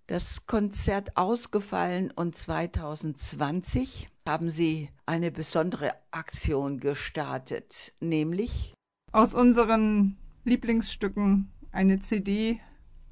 das 0.07 0.45
Konzert 0.47 1.17
ausgefallen 1.17 2.11
und 2.11 2.37
2020 2.37 4.11
haben 4.29 4.51
Sie 4.51 4.91
eine 5.07 5.31
besondere 5.31 5.95
Aktion 6.11 6.79
gestartet, 6.79 7.95
nämlich 8.01 8.75
aus 9.13 9.33
unseren 9.33 10.19
Lieblingsstücken 10.45 11.51
eine 11.73 12.01
CD 12.01 12.61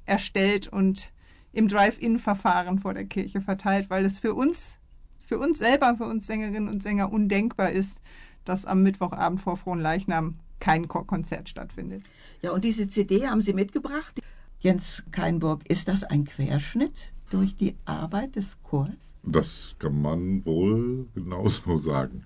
erstellt 0.05 0.67
und 0.67 1.11
im 1.51 1.67
Drive-In-Verfahren 1.67 2.77
vor 2.77 2.93
der 2.93 3.05
Kirche 3.05 3.41
verteilt, 3.41 3.89
weil 3.89 4.05
es 4.05 4.19
für 4.19 4.35
uns, 4.35 4.77
für 5.19 5.39
uns 5.39 5.57
selber, 5.57 5.95
für 5.97 6.05
uns 6.05 6.27
Sängerinnen 6.27 6.69
und 6.69 6.83
Sänger 6.83 7.11
undenkbar 7.11 7.71
ist, 7.71 8.01
dass 8.45 8.65
am 8.65 8.83
Mittwochabend 8.83 9.41
vor 9.41 9.57
Frohen 9.57 9.79
Leichnam 9.79 10.39
kein 10.59 10.87
Chorkonzert 10.87 11.49
stattfindet. 11.49 12.03
Ja, 12.41 12.51
und 12.51 12.63
diese 12.63 12.89
CD 12.89 13.27
haben 13.27 13.41
Sie 13.41 13.53
mitgebracht. 13.53 14.19
Jens 14.59 15.03
Keinburg, 15.11 15.69
ist 15.69 15.87
das 15.87 16.03
ein 16.03 16.25
Querschnitt 16.25 17.11
durch 17.29 17.55
die 17.55 17.75
Arbeit 17.85 18.35
des 18.35 18.61
Chors? 18.63 19.15
Das 19.23 19.75
kann 19.79 20.01
man 20.01 20.45
wohl 20.45 21.07
genauso 21.15 21.77
sagen. 21.77 22.23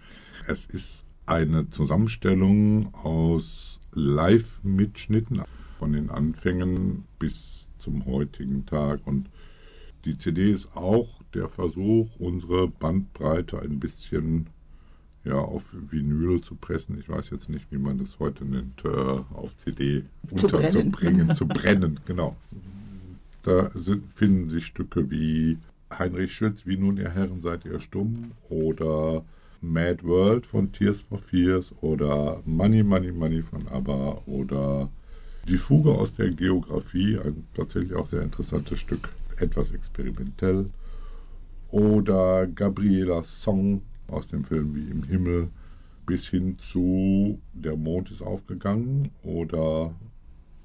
Es 0.48 0.66
ist 0.66 1.06
eine 1.26 1.70
Zusammenstellung 1.70 2.94
aus 2.96 3.80
Live-Mitschnitten 3.94 5.44
von 5.78 5.94
den 5.94 6.10
Anfängen 6.10 7.06
bis 7.20 7.72
zum 7.78 8.06
heutigen 8.06 8.66
Tag. 8.66 9.06
Und 9.06 9.30
die 10.06 10.18
CD 10.18 10.52
ist 10.52 10.76
auch 10.76 11.22
der 11.34 11.50
Versuch, 11.50 12.10
unsere 12.20 12.68
Bandbreite 12.68 13.62
ein 13.62 13.80
bisschen 13.80 14.48
ja, 15.24 15.36
auf 15.36 15.74
Vinyl 15.74 16.42
zu 16.42 16.56
pressen. 16.56 17.00
Ich 17.00 17.10
weiß 17.10 17.30
jetzt 17.30 17.50
nicht, 17.50 17.72
wie 17.72 17.78
man 17.78 17.98
das 17.98 18.20
heute 18.20 18.46
nennt, 18.46 18.84
äh, 18.84 18.90
auf 18.90 19.56
CD 19.58 20.04
zu 20.36 20.46
unterzubringen, 20.46 21.34
zu 21.36 21.48
brennen, 21.48 22.00
genau. 22.06 22.36
Da 23.44 23.72
sind, 23.76 24.04
finden 24.14 24.50
sich 24.50 24.66
Stücke 24.66 25.10
wie 25.10 25.58
Heinrich 25.98 26.34
Schütz, 26.34 26.66
Wie 26.66 26.78
nun 26.78 26.98
ihr 26.98 27.10
Herren 27.10 27.42
seid 27.42 27.66
ihr 27.66 27.80
stumm 27.80 28.32
oder 28.50 29.24
Mad 29.62 30.04
World 30.04 30.46
von 30.46 30.72
Tears 30.72 31.02
for 31.02 31.18
Fears 31.18 31.74
oder 31.82 32.42
Money, 32.46 32.84
Money, 32.84 33.12
Money 33.12 33.42
von 33.42 33.68
ABBA 33.68 34.22
oder 34.26 34.90
Die 35.48 35.58
Fuge 35.58 35.92
aus 35.92 36.14
der 36.14 36.30
Geografie, 36.32 37.18
ein 37.18 37.46
tatsächlich 37.54 37.94
auch 37.94 38.08
sehr 38.08 38.22
interessantes 38.22 38.80
Stück, 38.80 39.10
etwas 39.38 39.72
experimentell. 39.72 40.70
Oder 41.70 42.48
Gabrielas 42.48 43.42
Song 43.42 43.82
aus 44.08 44.28
dem 44.28 44.44
Film 44.44 44.76
Wie 44.76 44.90
im 44.90 45.04
Himmel 45.04 45.50
bis 46.06 46.28
hin 46.28 46.58
zu 46.58 47.40
Der 47.54 47.78
Mond 47.78 48.12
ist 48.12 48.22
aufgegangen 48.22 49.10
oder 49.24 49.94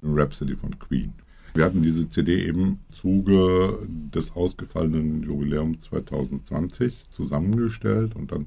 Rhapsody 0.03 0.57
von 0.57 0.79
Queen. 0.79 1.13
Wir 1.55 1.65
hatten 1.65 1.83
diese 1.83 2.09
CD 2.09 2.47
im 2.47 2.79
Zuge 2.91 3.79
des 3.89 4.37
ausgefallenen 4.37 5.23
Jubiläums 5.23 5.85
2020 5.85 7.11
zusammengestellt 7.11 8.15
und 8.15 8.31
dann, 8.31 8.47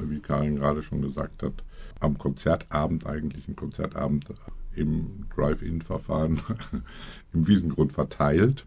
wie 0.00 0.20
Karin 0.20 0.56
gerade 0.56 0.82
schon 0.82 1.02
gesagt 1.02 1.42
hat, 1.42 1.64
am 2.00 2.18
Konzertabend, 2.18 3.06
eigentlich 3.06 3.48
ein 3.48 3.56
Konzertabend 3.56 4.26
im 4.74 5.26
Drive-In-Verfahren 5.34 6.40
im 7.32 7.46
Wiesengrund 7.48 7.92
verteilt. 7.92 8.66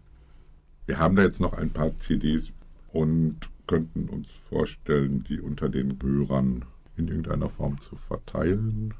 Wir 0.86 0.98
haben 0.98 1.16
da 1.16 1.22
jetzt 1.22 1.40
noch 1.40 1.54
ein 1.54 1.70
paar 1.70 1.96
CDs 1.96 2.52
und 2.92 3.38
könnten 3.72 4.10
uns 4.10 4.30
vorstellen, 4.50 5.24
die 5.26 5.40
unter 5.40 5.66
den 5.70 5.98
Hörern 6.02 6.62
in 6.98 7.08
irgendeiner 7.08 7.48
Form 7.48 7.80
zu 7.80 7.96
verteilen. 7.96 8.92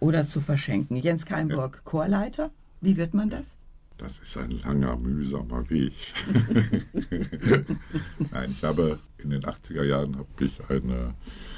Oder 0.00 0.26
zu 0.26 0.40
verschenken. 0.40 0.96
Jens 0.96 1.26
Keinburg, 1.26 1.74
ja. 1.74 1.80
Chorleiter, 1.84 2.50
wie 2.80 2.96
wird 2.96 3.12
man 3.12 3.28
das? 3.28 3.58
Das 3.98 4.18
ist 4.20 4.38
ein 4.38 4.52
langer, 4.62 4.96
mühsamer 4.96 5.68
Weg. 5.68 5.92
Nein, 8.30 8.50
ich 8.52 8.64
habe 8.64 8.98
in 9.22 9.28
den 9.28 9.42
80er 9.42 9.84
Jahren 9.84 10.16
habe 10.16 10.44
ich 10.46 10.58
eine 10.70 11.12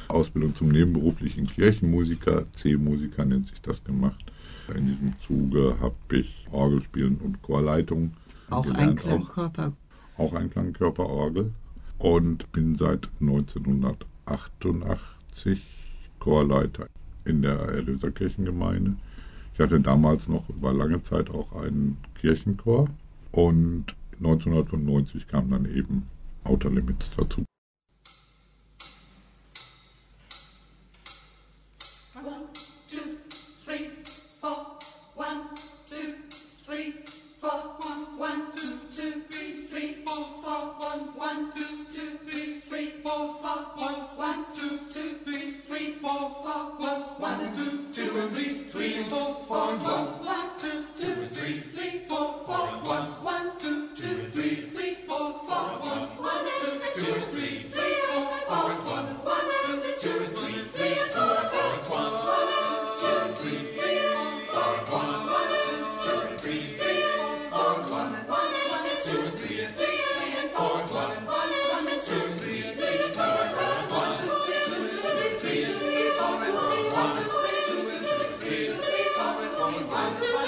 Ausbildung 0.09 0.53
zum 0.57 0.71
nebenberuflichen 0.71 1.47
Kirchenmusiker, 1.47 2.53
C-Musiker 2.53 3.25
nennt 3.25 3.47
sich 3.47 3.62
das 3.62 3.85
gemacht. 3.85 4.33
In 4.75 4.88
diesem 4.88 5.16
Zuge 5.16 5.77
habe 5.81 5.94
ich 6.16 6.49
Orgelspielen 6.51 7.18
und 7.18 7.40
Chorleitung. 7.40 8.14
Auch 8.51 8.64
gelernt, 8.64 8.90
ein 8.90 8.97
Klangkörper. 8.97 9.73
Auch, 10.16 10.33
auch 10.33 10.35
ein 10.35 10.51
Klangkörperorgel 10.51 11.53
und 11.99 12.51
bin 12.53 12.75
seit 12.75 13.09
1988 13.21 15.61
Chorleiter 16.19 16.89
in 17.25 17.41
der 17.43 17.59
Erlöserkirchengemeinde. 17.59 18.97
Ich 19.55 19.61
hatte 19.61 19.81
damals 19.81 20.29
noch 20.29 20.49
über 20.49 20.73
lange 20.73 21.03
Zeit 21.03 21.31
auch 21.31 21.53
einen 21.53 21.99
Kirchenchor 22.15 22.89
und 23.33 23.97
1995 24.19 25.29
kam 25.29 25.51
dann 25.51 25.65
eben 25.65 26.09
Outer 26.45 26.71
Limits 26.71 27.15
dazu. 27.17 27.48
One, 76.99 77.15
two, 77.17 77.29
three, 77.29 77.51
two, 77.65 77.83
three, 77.85 78.33
three, 78.41 78.67
three, 78.75 79.05
four, 79.15 79.35
four, 79.57 79.71
one, 79.71 80.17
two, 80.17 80.27
three. 80.27 80.48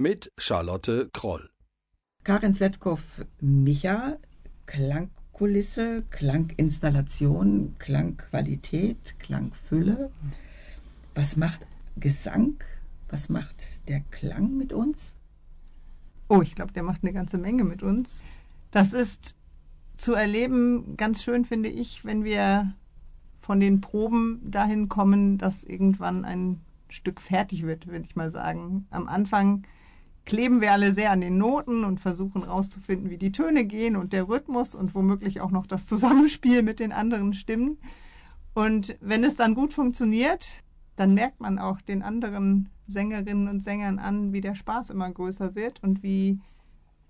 Mit 0.00 0.32
Charlotte 0.38 1.10
Kroll. 1.12 1.50
Karin 2.24 2.52
Svetkov 2.54 3.24
Micha, 3.40 4.16
Klang 4.66 5.10
Klangkulisse, 5.40 6.04
Klanginstallation, 6.10 7.74
Klangqualität, 7.78 9.18
Klangfülle. 9.18 10.10
Was 11.14 11.38
macht 11.38 11.66
Gesang? 11.96 12.62
Was 13.08 13.30
macht 13.30 13.88
der 13.88 14.00
Klang 14.10 14.58
mit 14.58 14.74
uns? 14.74 15.16
Oh, 16.28 16.42
ich 16.42 16.54
glaube, 16.54 16.74
der 16.74 16.82
macht 16.82 17.02
eine 17.02 17.14
ganze 17.14 17.38
Menge 17.38 17.64
mit 17.64 17.82
uns. 17.82 18.22
Das 18.70 18.92
ist 18.92 19.34
zu 19.96 20.12
erleben 20.12 20.98
ganz 20.98 21.22
schön, 21.22 21.46
finde 21.46 21.70
ich, 21.70 22.04
wenn 22.04 22.22
wir 22.22 22.74
von 23.40 23.60
den 23.60 23.80
Proben 23.80 24.42
dahin 24.44 24.90
kommen, 24.90 25.38
dass 25.38 25.64
irgendwann 25.64 26.26
ein 26.26 26.60
Stück 26.90 27.18
fertig 27.18 27.62
wird, 27.62 27.86
würde 27.86 28.04
ich 28.04 28.14
mal 28.14 28.28
sagen. 28.28 28.86
Am 28.90 29.08
Anfang 29.08 29.64
kleben 30.24 30.60
wir 30.60 30.72
alle 30.72 30.92
sehr 30.92 31.10
an 31.10 31.20
den 31.20 31.38
Noten 31.38 31.84
und 31.84 32.00
versuchen 32.00 32.42
rauszufinden, 32.42 33.10
wie 33.10 33.18
die 33.18 33.32
Töne 33.32 33.64
gehen 33.64 33.96
und 33.96 34.12
der 34.12 34.28
Rhythmus 34.28 34.74
und 34.74 34.94
womöglich 34.94 35.40
auch 35.40 35.50
noch 35.50 35.66
das 35.66 35.86
Zusammenspiel 35.86 36.62
mit 36.62 36.80
den 36.80 36.92
anderen 36.92 37.32
Stimmen. 37.32 37.78
Und 38.54 38.96
wenn 39.00 39.24
es 39.24 39.36
dann 39.36 39.54
gut 39.54 39.72
funktioniert, 39.72 40.62
dann 40.96 41.14
merkt 41.14 41.40
man 41.40 41.58
auch 41.58 41.80
den 41.80 42.02
anderen 42.02 42.68
Sängerinnen 42.86 43.48
und 43.48 43.60
Sängern 43.60 43.98
an, 43.98 44.32
wie 44.32 44.40
der 44.40 44.54
Spaß 44.54 44.90
immer 44.90 45.10
größer 45.10 45.54
wird 45.54 45.82
und 45.82 46.02
wie 46.02 46.40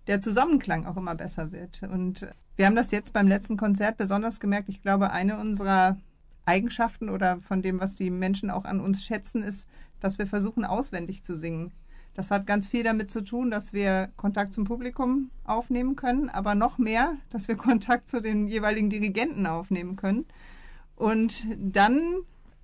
der 0.06 0.20
Zusammenklang 0.20 0.86
auch 0.86 0.96
immer 0.96 1.14
besser 1.14 1.52
wird. 1.52 1.82
Und 1.82 2.26
wir 2.56 2.66
haben 2.66 2.76
das 2.76 2.90
jetzt 2.90 3.12
beim 3.12 3.26
letzten 3.26 3.56
Konzert 3.56 3.96
besonders 3.96 4.38
gemerkt. 4.38 4.68
Ich 4.68 4.82
glaube, 4.82 5.10
eine 5.10 5.38
unserer 5.38 5.96
Eigenschaften 6.44 7.08
oder 7.08 7.40
von 7.40 7.62
dem, 7.62 7.80
was 7.80 7.96
die 7.96 8.10
Menschen 8.10 8.50
auch 8.50 8.64
an 8.64 8.80
uns 8.80 9.04
schätzen, 9.04 9.42
ist, 9.42 9.68
dass 10.00 10.18
wir 10.18 10.26
versuchen, 10.26 10.64
auswendig 10.64 11.22
zu 11.22 11.34
singen. 11.36 11.72
Das 12.14 12.30
hat 12.30 12.46
ganz 12.46 12.66
viel 12.68 12.82
damit 12.82 13.10
zu 13.10 13.22
tun, 13.22 13.50
dass 13.50 13.72
wir 13.72 14.10
Kontakt 14.16 14.52
zum 14.52 14.64
Publikum 14.64 15.30
aufnehmen 15.44 15.96
können, 15.96 16.28
aber 16.28 16.54
noch 16.54 16.78
mehr, 16.78 17.16
dass 17.30 17.48
wir 17.48 17.56
Kontakt 17.68 18.08
zu 18.08 18.20
den 18.20 18.46
jeweiligen 18.46 18.90
Dirigenten 18.90 19.46
aufnehmen 19.46 19.96
können. 19.96 20.26
Und 20.96 21.46
dann 21.58 22.00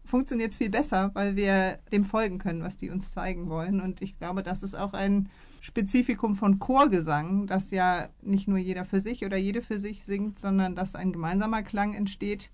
funktioniert 0.05 0.53
es 0.53 0.57
viel 0.57 0.71
besser, 0.71 1.11
weil 1.15 1.37
wir 1.37 1.79
dem 1.93 2.05
folgen 2.05 2.39
können, 2.39 2.63
was 2.63 2.77
die 2.77 2.91
uns 2.91 3.13
zeigen 3.13 3.49
wollen. 3.49 3.81
Und 3.81 4.03
ich 4.03 4.19
glaube, 4.19 4.43
das 4.43 4.63
ist 4.63 4.75
auch 4.75 4.93
ein 4.93 5.29
Spezifikum 5.61 6.37
von 6.37 6.59
Chorgesang, 6.59 7.47
dass 7.47 7.71
ja 7.71 8.09
nicht 8.23 8.47
nur 8.47 8.59
jeder 8.59 8.85
für 8.85 9.01
sich 9.01 9.25
oder 9.25 9.37
jede 9.37 9.63
für 9.63 9.81
sich 9.81 10.05
singt, 10.05 10.39
sondern 10.39 10.77
dass 10.77 10.95
ein 10.95 11.13
gemeinsamer 11.13 11.63
Klang 11.63 11.95
entsteht 11.95 12.51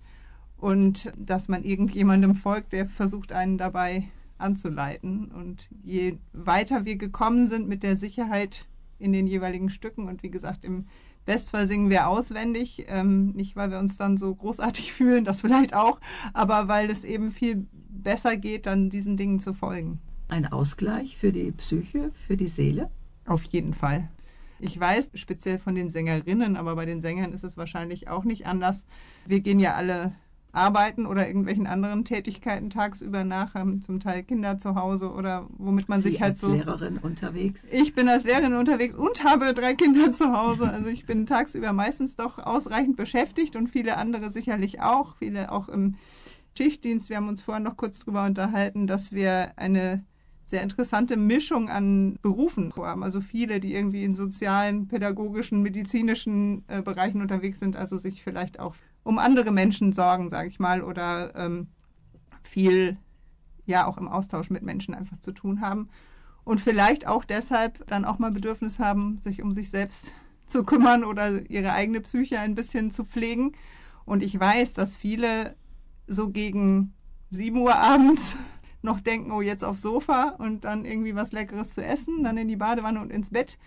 und 0.57 1.13
dass 1.17 1.47
man 1.47 1.63
irgendjemandem 1.63 2.35
folgt, 2.35 2.73
der 2.73 2.87
versucht, 2.87 3.33
einen 3.33 3.57
dabei 3.57 4.05
anzuleiten. 4.43 5.31
Und 5.31 5.69
je 5.83 6.17
weiter 6.33 6.85
wir 6.85 6.97
gekommen 6.97 7.47
sind 7.47 7.67
mit 7.67 7.81
der 7.81 7.95
Sicherheit 7.95 8.67
in 8.99 9.11
den 9.11 9.27
jeweiligen 9.27 9.69
Stücken 9.69 10.07
und 10.07 10.23
wie 10.23 10.29
gesagt, 10.29 10.63
im 10.63 10.85
Bestfall 11.25 11.67
singen 11.67 11.89
wir 11.89 12.07
auswendig, 12.07 12.85
ähm, 12.87 13.31
nicht 13.31 13.55
weil 13.55 13.71
wir 13.71 13.79
uns 13.79 13.97
dann 13.97 14.17
so 14.17 14.33
großartig 14.33 14.93
fühlen, 14.93 15.25
das 15.25 15.41
vielleicht 15.41 15.73
auch, 15.73 15.99
aber 16.33 16.67
weil 16.67 16.89
es 16.89 17.03
eben 17.03 17.31
viel 17.31 17.67
besser 17.71 18.37
geht, 18.37 18.65
dann 18.65 18.89
diesen 18.89 19.17
Dingen 19.17 19.39
zu 19.39 19.53
folgen. 19.53 19.99
Ein 20.27 20.51
Ausgleich 20.51 21.17
für 21.17 21.31
die 21.31 21.51
Psyche, 21.51 22.11
für 22.27 22.37
die 22.37 22.47
Seele? 22.47 22.89
Auf 23.25 23.43
jeden 23.45 23.73
Fall. 23.73 24.09
Ich 24.59 24.79
weiß, 24.79 25.11
speziell 25.15 25.57
von 25.57 25.75
den 25.75 25.89
Sängerinnen, 25.89 26.55
aber 26.55 26.75
bei 26.75 26.85
den 26.85 27.01
Sängern 27.01 27.33
ist 27.33 27.43
es 27.43 27.57
wahrscheinlich 27.57 28.07
auch 28.07 28.23
nicht 28.23 28.47
anders. 28.47 28.85
Wir 29.25 29.41
gehen 29.41 29.59
ja 29.59 29.73
alle 29.73 30.13
arbeiten 30.53 31.07
oder 31.07 31.27
irgendwelchen 31.27 31.65
anderen 31.65 32.05
Tätigkeiten 32.05 32.69
tagsüber 32.69 33.23
nach, 33.23 33.55
haben 33.55 33.81
zum 33.81 33.99
Teil 33.99 34.21
Kinder 34.21 34.59
zu 34.59 34.75
Hause 34.75 35.11
oder 35.11 35.47
womit 35.57 35.89
man 35.89 36.01
Sie 36.01 36.11
sich 36.11 36.21
halt 36.21 36.33
als 36.33 36.41
so. 36.41 36.53
Lehrerin 36.53 36.99
unterwegs. 36.99 37.71
Ich 37.71 37.95
bin 37.95 38.07
als 38.07 38.23
Lehrerin 38.23 38.53
unterwegs 38.53 38.93
und 38.93 39.23
habe 39.23 39.55
drei 39.55 39.73
Kinder 39.73 40.11
zu 40.11 40.31
Hause. 40.31 40.69
Also 40.69 40.89
ich 40.89 41.07
bin 41.07 41.25
tagsüber 41.25 41.73
meistens 41.73 42.15
doch 42.15 42.37
ausreichend 42.37 42.95
beschäftigt 42.95 43.55
und 43.55 43.67
viele 43.67 43.97
andere 43.97 44.29
sicherlich 44.29 44.79
auch. 44.79 45.15
Viele 45.17 45.51
auch 45.51 45.69
im 45.69 45.95
Schichtdienst. 46.55 47.09
Wir 47.09 47.17
haben 47.17 47.29
uns 47.29 47.41
vorhin 47.41 47.63
noch 47.63 47.75
kurz 47.75 47.99
darüber 47.99 48.23
unterhalten, 48.23 48.85
dass 48.85 49.11
wir 49.11 49.53
eine 49.55 50.05
sehr 50.45 50.61
interessante 50.61 51.17
Mischung 51.17 51.69
an 51.69 52.19
Berufen 52.21 52.71
haben. 52.75 53.03
Also 53.03 53.21
viele, 53.21 53.59
die 53.59 53.73
irgendwie 53.73 54.03
in 54.03 54.13
sozialen, 54.13 54.87
pädagogischen, 54.87 55.63
medizinischen 55.63 56.63
äh, 56.67 56.83
Bereichen 56.83 57.21
unterwegs 57.21 57.59
sind, 57.59 57.75
also 57.75 57.97
sich 57.97 58.21
vielleicht 58.21 58.59
auch 58.59 58.75
um 59.03 59.19
andere 59.19 59.51
Menschen 59.51 59.93
sorgen, 59.93 60.29
sage 60.29 60.49
ich 60.49 60.59
mal, 60.59 60.81
oder 60.81 61.35
ähm, 61.35 61.67
viel 62.43 62.97
ja 63.65 63.85
auch 63.85 63.97
im 63.97 64.07
Austausch 64.07 64.49
mit 64.49 64.63
Menschen 64.63 64.93
einfach 64.93 65.17
zu 65.17 65.31
tun 65.31 65.61
haben 65.61 65.89
und 66.43 66.59
vielleicht 66.59 67.07
auch 67.07 67.23
deshalb 67.23 67.85
dann 67.87 68.05
auch 68.05 68.19
mal 68.19 68.31
Bedürfnis 68.31 68.79
haben, 68.79 69.19
sich 69.21 69.41
um 69.41 69.53
sich 69.53 69.69
selbst 69.69 70.13
zu 70.45 70.63
kümmern 70.63 71.03
oder 71.03 71.49
ihre 71.49 71.71
eigene 71.71 72.01
Psyche 72.01 72.39
ein 72.39 72.55
bisschen 72.55 72.91
zu 72.91 73.05
pflegen. 73.05 73.53
Und 74.05 74.23
ich 74.23 74.37
weiß, 74.37 74.73
dass 74.73 74.95
viele 74.95 75.55
so 76.07 76.29
gegen 76.29 76.93
7 77.29 77.57
Uhr 77.57 77.75
abends 77.75 78.35
noch 78.81 78.99
denken, 78.99 79.31
oh, 79.31 79.41
jetzt 79.41 79.63
aufs 79.63 79.81
Sofa 79.81 80.35
und 80.39 80.65
dann 80.65 80.83
irgendwie 80.83 81.15
was 81.15 81.31
Leckeres 81.31 81.73
zu 81.73 81.83
essen, 81.83 82.23
dann 82.23 82.37
in 82.37 82.49
die 82.49 82.57
Badewanne 82.57 82.99
und 82.99 83.11
ins 83.11 83.29
Bett. 83.29 83.57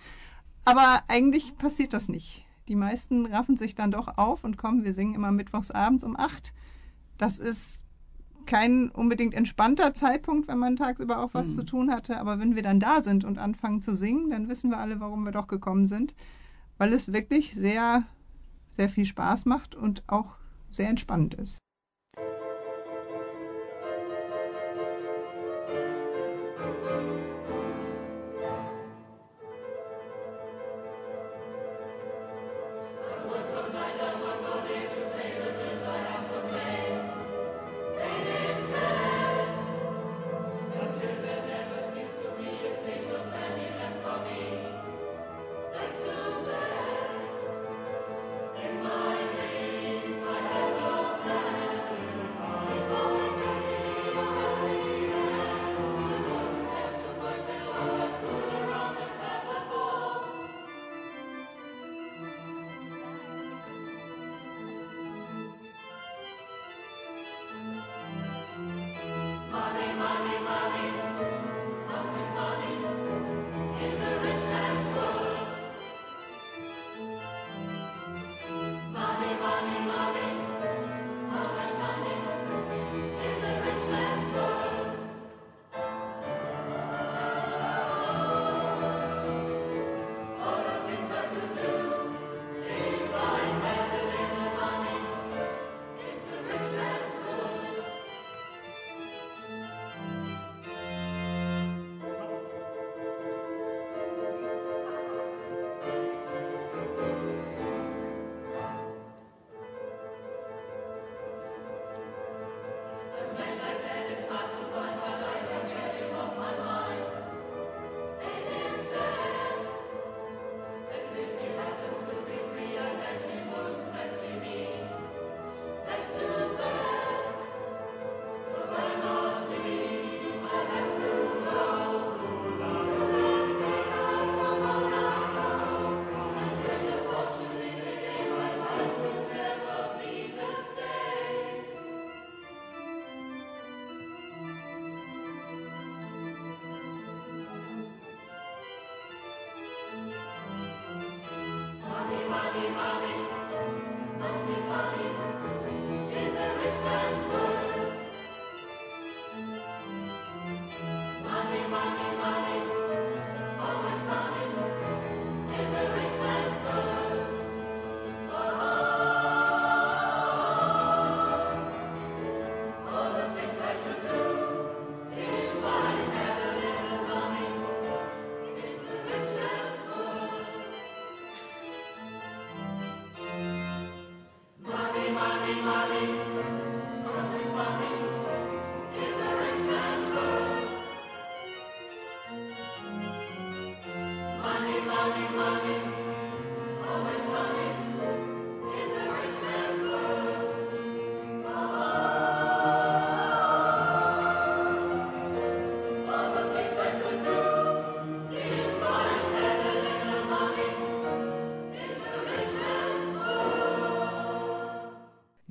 Aber 0.66 1.02
eigentlich 1.08 1.56
passiert 1.56 1.94
das 1.94 2.08
nicht. 2.08 2.45
Die 2.68 2.76
meisten 2.76 3.26
raffen 3.26 3.56
sich 3.56 3.74
dann 3.74 3.90
doch 3.90 4.18
auf 4.18 4.44
und 4.44 4.56
kommen. 4.58 4.84
Wir 4.84 4.92
singen 4.92 5.14
immer 5.14 5.30
mittwochs 5.32 5.70
abends 5.70 6.04
um 6.04 6.16
acht. 6.18 6.52
Das 7.18 7.38
ist 7.38 7.84
kein 8.46 8.90
unbedingt 8.90 9.34
entspannter 9.34 9.92
Zeitpunkt, 9.94 10.48
wenn 10.48 10.58
man 10.58 10.76
tagsüber 10.76 11.18
auch 11.18 11.34
was 11.34 11.48
Hm. 11.48 11.54
zu 11.54 11.62
tun 11.64 11.90
hatte. 11.92 12.18
Aber 12.18 12.38
wenn 12.38 12.54
wir 12.56 12.62
dann 12.62 12.80
da 12.80 13.02
sind 13.02 13.24
und 13.24 13.38
anfangen 13.38 13.82
zu 13.82 13.94
singen, 13.94 14.30
dann 14.30 14.48
wissen 14.48 14.70
wir 14.70 14.78
alle, 14.78 15.00
warum 15.00 15.24
wir 15.24 15.32
doch 15.32 15.48
gekommen 15.48 15.86
sind. 15.86 16.14
Weil 16.78 16.92
es 16.92 17.12
wirklich 17.12 17.54
sehr, 17.54 18.04
sehr 18.76 18.88
viel 18.88 19.04
Spaß 19.04 19.46
macht 19.46 19.74
und 19.74 20.02
auch 20.06 20.36
sehr 20.70 20.88
entspannend 20.88 21.34
ist. 21.34 21.58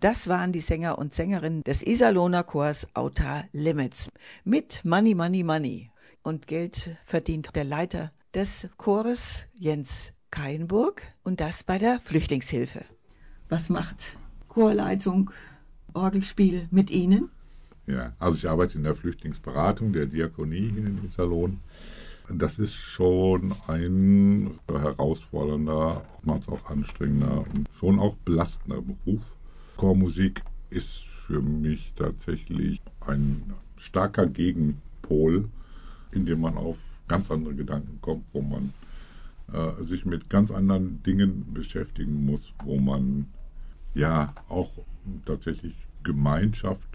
Das 0.06 0.28
waren 0.28 0.52
die 0.52 0.62
Sänger 0.62 1.00
und 1.00 1.16
Sängerinnen 1.16 1.64
des 1.64 1.82
Iserlohner 1.82 2.44
Chors 2.44 2.86
Outer 2.94 3.46
Limits 3.54 4.12
mit 4.44 4.86
Money, 4.86 5.16
Money, 5.16 5.42
Money. 5.42 5.90
Und 6.22 6.46
Geld 6.46 6.96
verdient 7.08 7.56
der 7.56 7.64
Leiter 7.64 8.12
des 8.32 8.68
Chores 8.78 9.48
Jens 9.56 10.14
Kainburg 10.30 11.02
und 11.24 11.42
das 11.42 11.64
bei 11.64 11.80
der 11.80 12.02
Flüchtlingshilfe. 12.02 12.86
Was 13.50 13.72
macht 13.72 14.20
Chorleitung, 14.48 15.32
Orgelspiel 15.96 16.68
mit 16.70 16.92
Ihnen? 16.92 17.32
Ja, 17.88 18.14
also 18.20 18.38
ich 18.38 18.48
arbeite 18.48 18.78
in 18.78 18.84
der 18.84 18.94
Flüchtlingsberatung 18.94 19.92
der 19.92 20.06
Diakonie 20.06 20.72
hier 20.72 20.86
in 20.86 21.04
Iserlohn. 21.04 21.62
Das 22.30 22.60
ist 22.60 22.76
schon 22.76 23.56
ein 23.66 24.60
herausfordernder, 24.68 26.04
oftmals 26.14 26.48
auch 26.48 26.64
anstrengender 26.70 27.40
und 27.40 27.68
schon 27.74 28.00
auch 28.00 28.16
belastender 28.18 28.84
Beruf. 28.84 29.36
Chormusik 29.78 30.42
ist 30.70 31.06
für 31.06 31.42
mich 31.42 31.94
tatsächlich 31.96 32.82
ein 33.02 33.54
starker 33.78 34.28
Gegenpol, 34.28 35.50
in 36.12 36.26
dem 36.26 36.42
man 36.42 36.58
auf 36.58 36.78
ganz 37.08 37.30
andere 37.32 37.56
Gedanken 37.56 38.00
kommt, 38.02 38.26
wo 38.34 38.42
man 38.42 38.74
äh, 39.54 39.84
sich 39.84 40.06
mit 40.06 40.30
ganz 40.30 40.52
anderen 40.52 41.04
Dingen 41.04 41.54
beschäftigen 41.54 42.26
muss, 42.26 42.54
wo 42.64 42.78
man 42.80 43.28
ja 43.94 44.34
auch 44.50 44.72
tatsächlich 45.26 45.76
Gemeinschaft, 46.04 46.88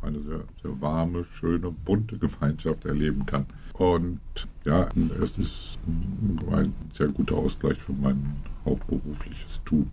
eine 0.00 0.20
sehr, 0.20 0.44
sehr 0.62 0.80
warme, 0.80 1.24
schöne, 1.24 1.70
bunte 1.70 2.18
Gemeinschaft 2.18 2.84
erleben 2.84 3.24
kann. 3.26 3.46
Und 3.72 4.20
ja, 4.64 4.88
es 5.22 5.38
ist 5.38 5.78
ein 5.86 6.74
sehr 6.92 7.08
guter 7.08 7.36
Ausgleich 7.36 7.78
für 7.78 7.92
mein 7.92 8.36
hauptberufliches 8.64 9.62
Tun. 9.64 9.90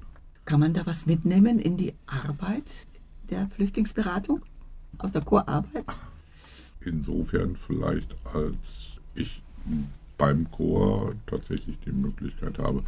Kann 0.52 0.60
man 0.60 0.74
da 0.74 0.86
was 0.86 1.06
mitnehmen 1.06 1.60
in 1.60 1.78
die 1.78 1.94
Arbeit 2.08 2.86
der 3.30 3.48
Flüchtlingsberatung? 3.56 4.42
Aus 4.98 5.14
der 5.14 5.22
Chorarbeit? 5.22 5.86
Insofern 6.82 7.56
vielleicht, 7.56 8.14
als 8.26 9.00
ich 9.16 9.42
beim 10.18 10.52
Chor 10.52 11.16
tatsächlich 11.26 11.80
die 11.86 11.94
Möglichkeit 11.94 12.60
habe, 12.60 12.84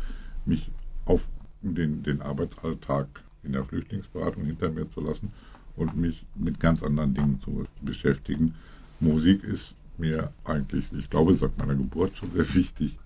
mich 0.46 0.70
auf 1.06 1.30
den, 1.62 2.04
den 2.04 2.22
Arbeitsalltag 2.22 3.08
in 3.44 3.54
der 3.54 3.64
Flüchtlingsberatung 3.64 4.44
hinter 4.44 4.70
mir 4.70 4.90
zu 4.90 5.00
lassen 5.00 5.32
und 5.78 5.96
mich 5.96 6.26
mit 6.36 6.60
ganz 6.60 6.84
anderen 6.84 7.14
Dingen 7.14 7.40
zu 7.40 7.64
beschäftigen. 7.82 8.56
Musik 9.00 9.42
ist 9.42 9.74
mir 9.98 10.34
eigentlich, 10.44 10.84
ich 10.92 11.10
glaube, 11.10 11.34
seit 11.34 11.58
meiner 11.58 11.76
Geburt 11.76 12.18
schon 12.18 12.30
sehr 12.30 12.54
wichtig. 12.56 12.98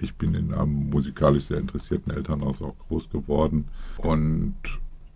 Ich 0.00 0.14
bin 0.16 0.34
in 0.34 0.52
einem 0.52 0.90
musikalisch 0.90 1.44
sehr 1.44 1.58
interessierten 1.58 2.12
Elternhaus 2.12 2.60
auch 2.60 2.76
groß 2.88 3.08
geworden 3.10 3.66
und 3.98 4.54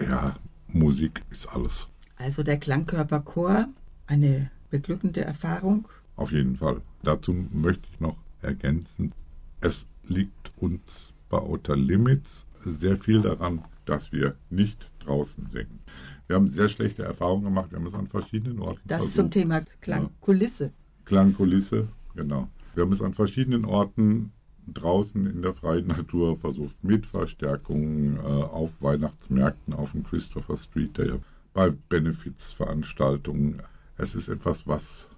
ja, 0.00 0.36
Musik 0.68 1.22
ist 1.30 1.46
alles. 1.48 1.88
Also 2.16 2.42
der 2.42 2.58
Klangkörperchor, 2.58 3.68
eine 4.06 4.50
beglückende 4.70 5.22
Erfahrung. 5.22 5.86
Auf 6.16 6.32
jeden 6.32 6.56
Fall. 6.56 6.80
Dazu 7.02 7.32
möchte 7.52 7.88
ich 7.92 8.00
noch 8.00 8.16
ergänzen, 8.42 9.12
es 9.60 9.86
liegt 10.04 10.52
uns 10.56 11.14
bei 11.28 11.38
Outer 11.38 11.76
Limits 11.76 12.46
sehr 12.64 12.96
viel 12.96 13.22
daran, 13.22 13.62
dass 13.84 14.12
wir 14.12 14.36
nicht 14.50 14.90
draußen 15.00 15.48
singen. 15.50 15.80
Wir 16.26 16.36
haben 16.36 16.48
sehr 16.48 16.68
schlechte 16.68 17.02
Erfahrungen 17.02 17.44
gemacht. 17.44 17.70
Wir 17.70 17.78
haben 17.78 17.86
es 17.86 17.94
an 17.94 18.06
verschiedenen 18.06 18.60
Orten 18.60 18.80
Das 18.84 18.98
versucht. 18.98 19.16
zum 19.16 19.30
Thema 19.30 19.62
Klangkulisse. 19.80 20.64
Ja. 20.64 20.70
Klangkulisse, 21.04 21.88
genau. 22.14 22.48
Wir 22.74 22.84
haben 22.84 22.92
es 22.92 23.02
an 23.02 23.14
verschiedenen 23.14 23.64
Orten 23.64 24.32
draußen 24.66 25.26
in 25.26 25.42
der 25.42 25.54
freien 25.54 25.86
Natur 25.86 26.36
versucht, 26.36 26.82
mit 26.82 27.06
Verstärkungen 27.06 28.16
äh, 28.16 28.20
auf 28.20 28.70
Weihnachtsmärkten, 28.80 29.74
auf 29.74 29.92
dem 29.92 30.04
Christopher 30.04 30.56
Street 30.56 30.96
Day, 30.96 31.20
bei 31.52 31.70
Benefizveranstaltungen. 31.88 33.62
Es 33.96 34.14
ist 34.14 34.28
etwas, 34.28 34.66
was 34.66 35.08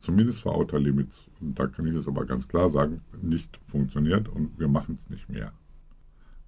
zumindest 0.00 0.42
für 0.42 0.52
Outer 0.52 0.80
Limits, 0.80 1.28
und 1.40 1.58
da 1.58 1.66
kann 1.66 1.86
ich 1.86 1.94
es 1.94 2.08
aber 2.08 2.26
ganz 2.26 2.48
klar 2.48 2.70
sagen, 2.70 3.00
nicht 3.20 3.58
funktioniert 3.68 4.28
und 4.28 4.58
wir 4.58 4.68
machen 4.68 4.94
es 4.94 5.08
nicht 5.08 5.28
mehr. 5.28 5.52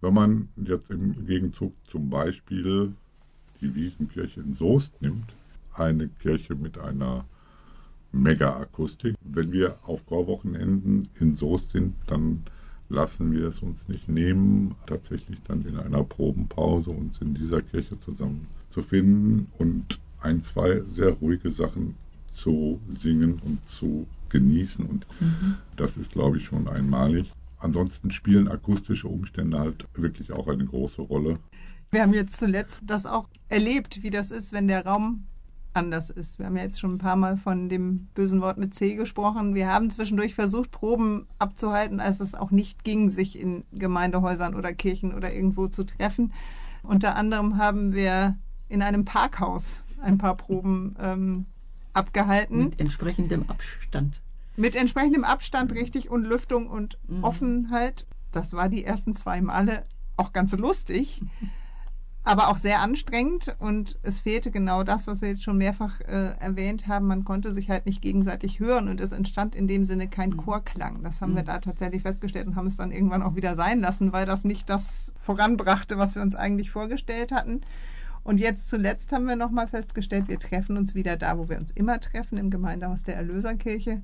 Wenn 0.00 0.14
man 0.14 0.48
jetzt 0.56 0.90
im 0.90 1.24
Gegenzug 1.24 1.72
zum 1.84 2.10
Beispiel 2.10 2.92
die 3.60 3.74
Wiesenkirche 3.74 4.40
in 4.40 4.52
Soest 4.52 5.00
nimmt, 5.00 5.34
eine 5.72 6.08
Kirche 6.08 6.54
mit 6.54 6.78
einer 6.78 7.24
Mega-Akustik. 8.14 9.16
Wenn 9.22 9.52
wir 9.52 9.78
auf 9.84 10.06
Chorwochenenden 10.06 11.08
in 11.20 11.36
Soest 11.36 11.70
sind, 11.72 11.94
dann 12.06 12.44
lassen 12.88 13.32
wir 13.32 13.48
es 13.48 13.60
uns 13.60 13.88
nicht 13.88 14.08
nehmen, 14.08 14.74
tatsächlich 14.86 15.38
dann 15.46 15.64
in 15.66 15.76
einer 15.78 16.04
Probenpause 16.04 16.90
uns 16.90 17.18
in 17.20 17.34
dieser 17.34 17.60
Kirche 17.60 17.98
zusammen 17.98 18.46
zu 18.70 18.82
finden 18.82 19.46
und 19.58 19.98
ein, 20.20 20.42
zwei 20.42 20.80
sehr 20.88 21.10
ruhige 21.10 21.50
Sachen 21.50 21.96
zu 22.26 22.80
singen 22.88 23.40
und 23.44 23.66
zu 23.66 24.06
genießen. 24.30 24.84
Und 24.84 25.06
mhm. 25.20 25.56
das 25.76 25.96
ist, 25.96 26.12
glaube 26.12 26.38
ich, 26.38 26.44
schon 26.44 26.68
einmalig. 26.68 27.30
Ansonsten 27.58 28.10
spielen 28.10 28.48
akustische 28.48 29.08
Umstände 29.08 29.58
halt 29.58 29.86
wirklich 29.94 30.32
auch 30.32 30.48
eine 30.48 30.64
große 30.64 31.02
Rolle. 31.02 31.38
Wir 31.90 32.02
haben 32.02 32.12
jetzt 32.12 32.38
zuletzt 32.38 32.82
das 32.84 33.06
auch 33.06 33.28
erlebt, 33.48 34.02
wie 34.02 34.10
das 34.10 34.30
ist, 34.30 34.52
wenn 34.52 34.68
der 34.68 34.84
Raum 34.84 35.24
anders 35.74 36.10
ist. 36.10 36.38
Wir 36.38 36.46
haben 36.46 36.56
ja 36.56 36.62
jetzt 36.62 36.80
schon 36.80 36.94
ein 36.94 36.98
paar 36.98 37.16
Mal 37.16 37.36
von 37.36 37.68
dem 37.68 38.06
bösen 38.14 38.40
Wort 38.40 38.58
mit 38.58 38.74
C 38.74 38.94
gesprochen. 38.94 39.54
Wir 39.54 39.72
haben 39.72 39.90
zwischendurch 39.90 40.34
versucht, 40.34 40.70
Proben 40.70 41.26
abzuhalten, 41.38 42.00
als 42.00 42.20
es 42.20 42.34
auch 42.34 42.50
nicht 42.50 42.84
ging, 42.84 43.10
sich 43.10 43.38
in 43.38 43.64
Gemeindehäusern 43.72 44.54
oder 44.54 44.72
Kirchen 44.72 45.14
oder 45.14 45.32
irgendwo 45.32 45.68
zu 45.68 45.84
treffen. 45.84 46.32
Unter 46.82 47.16
anderem 47.16 47.58
haben 47.58 47.92
wir 47.92 48.36
in 48.68 48.82
einem 48.82 49.04
Parkhaus 49.04 49.82
ein 50.00 50.18
paar 50.18 50.36
Proben 50.36 50.96
ähm, 51.00 51.46
abgehalten. 51.92 52.64
Mit 52.64 52.80
entsprechendem 52.80 53.48
Abstand. 53.48 54.20
Mit 54.56 54.76
entsprechendem 54.76 55.24
Abstand, 55.24 55.72
richtig, 55.72 56.10
und 56.10 56.24
Lüftung 56.24 56.68
und 56.68 56.98
mhm. 57.08 57.24
Offenheit. 57.24 58.06
Das 58.32 58.52
war 58.52 58.68
die 58.68 58.84
ersten 58.84 59.14
zwei 59.14 59.40
Male 59.40 59.84
auch 60.16 60.32
ganz 60.32 60.52
lustig 60.52 61.22
aber 62.24 62.48
auch 62.48 62.56
sehr 62.56 62.80
anstrengend 62.80 63.54
und 63.58 63.98
es 64.02 64.20
fehlte 64.20 64.50
genau 64.50 64.82
das, 64.82 65.06
was 65.06 65.20
wir 65.20 65.28
jetzt 65.28 65.42
schon 65.42 65.58
mehrfach 65.58 66.00
äh, 66.00 66.34
erwähnt 66.40 66.88
haben. 66.88 67.06
Man 67.06 67.24
konnte 67.24 67.52
sich 67.52 67.68
halt 67.68 67.84
nicht 67.84 68.00
gegenseitig 68.00 68.60
hören 68.60 68.88
und 68.88 68.98
es 69.02 69.12
entstand 69.12 69.54
in 69.54 69.68
dem 69.68 69.84
Sinne 69.84 70.08
kein 70.08 70.30
mhm. 70.30 70.38
Chorklang. 70.38 71.02
Das 71.02 71.20
haben 71.20 71.32
mhm. 71.32 71.36
wir 71.36 71.42
da 71.42 71.58
tatsächlich 71.58 72.00
festgestellt 72.00 72.46
und 72.46 72.56
haben 72.56 72.66
es 72.66 72.76
dann 72.76 72.92
irgendwann 72.92 73.22
auch 73.22 73.36
wieder 73.36 73.56
sein 73.56 73.80
lassen, 73.80 74.14
weil 74.14 74.24
das 74.24 74.44
nicht 74.44 74.70
das 74.70 75.12
voranbrachte, 75.20 75.98
was 75.98 76.14
wir 76.14 76.22
uns 76.22 76.34
eigentlich 76.34 76.70
vorgestellt 76.70 77.30
hatten. 77.30 77.60
Und 78.22 78.40
jetzt 78.40 78.70
zuletzt 78.70 79.12
haben 79.12 79.26
wir 79.26 79.36
nochmal 79.36 79.68
festgestellt, 79.68 80.28
wir 80.28 80.38
treffen 80.38 80.78
uns 80.78 80.94
wieder 80.94 81.18
da, 81.18 81.36
wo 81.36 81.50
wir 81.50 81.58
uns 81.58 81.70
immer 81.72 82.00
treffen, 82.00 82.38
im 82.38 82.48
Gemeindehaus 82.48 83.04
der 83.04 83.16
Erlöserkirche. 83.16 84.00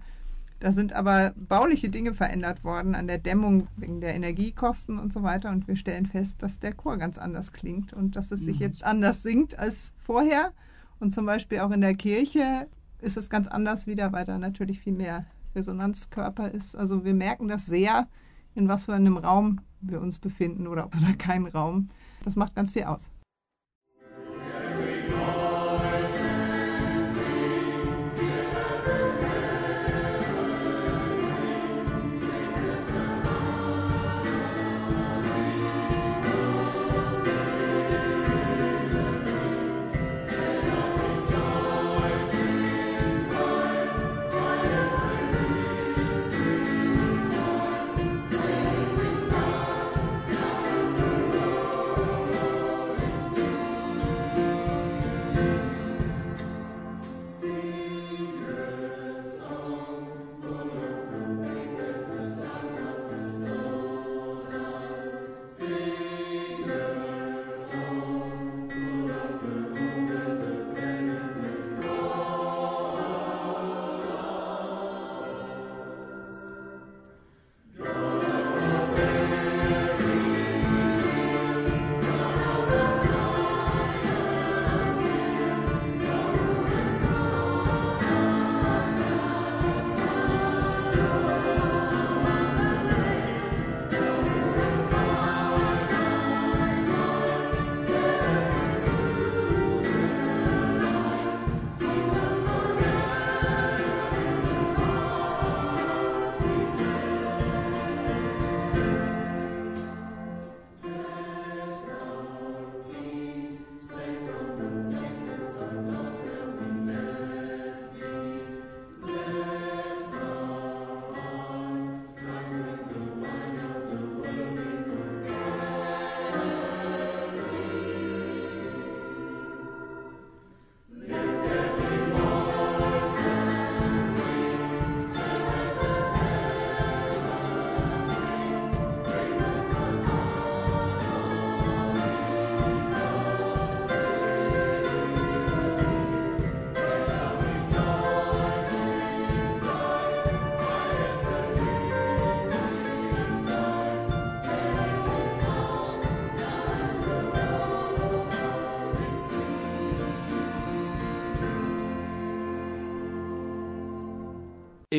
Da 0.61 0.73
sind 0.73 0.93
aber 0.93 1.33
bauliche 1.37 1.89
Dinge 1.89 2.13
verändert 2.13 2.65
worden 2.65 2.95
an 2.95 3.07
der 3.07 3.17
Dämmung 3.17 3.69
wegen 3.77 4.03
der 4.03 4.15
Energiekosten 4.15 4.99
und 4.99 5.11
so 5.11 5.23
weiter. 5.23 5.51
Und 5.51 5.67
wir 5.67 5.75
stellen 5.75 6.05
fest, 6.05 6.43
dass 6.43 6.61
der 6.61 6.75
Chor 6.75 6.99
ganz 6.99 7.17
anders 7.17 7.53
klingt 7.53 7.95
und 7.95 8.15
dass 8.15 8.31
es 8.31 8.41
sich 8.41 8.57
mhm. 8.57 8.63
jetzt 8.63 8.85
anders 8.85 9.23
singt 9.23 9.59
als 9.59 9.95
vorher. 10.05 10.53
Und 10.99 11.15
zum 11.15 11.25
Beispiel 11.25 11.61
auch 11.61 11.71
in 11.71 11.81
der 11.81 11.95
Kirche 11.95 12.69
ist 13.01 13.17
es 13.17 13.31
ganz 13.31 13.49
anders 13.49 13.87
wieder, 13.87 14.13
weil 14.13 14.27
da 14.27 14.37
natürlich 14.37 14.81
viel 14.81 14.93
mehr 14.93 15.25
Resonanzkörper 15.55 16.51
ist. 16.51 16.77
Also 16.77 17.07
wir 17.07 17.15
merken 17.15 17.49
das 17.49 17.65
sehr, 17.65 18.07
in 18.55 18.69
was 18.69 18.85
für 18.85 18.95
einem 18.95 19.17
Raum 19.17 19.63
wir 19.81 20.03
uns 20.03 20.19
befinden 20.19 20.67
oder 20.67 20.85
ob 20.85 20.93
da 20.93 21.13
keinen 21.17 21.47
Raum. 21.47 21.89
Das 22.23 22.37
macht 22.37 22.55
ganz 22.55 22.73
viel 22.73 22.85
aus. 22.85 23.11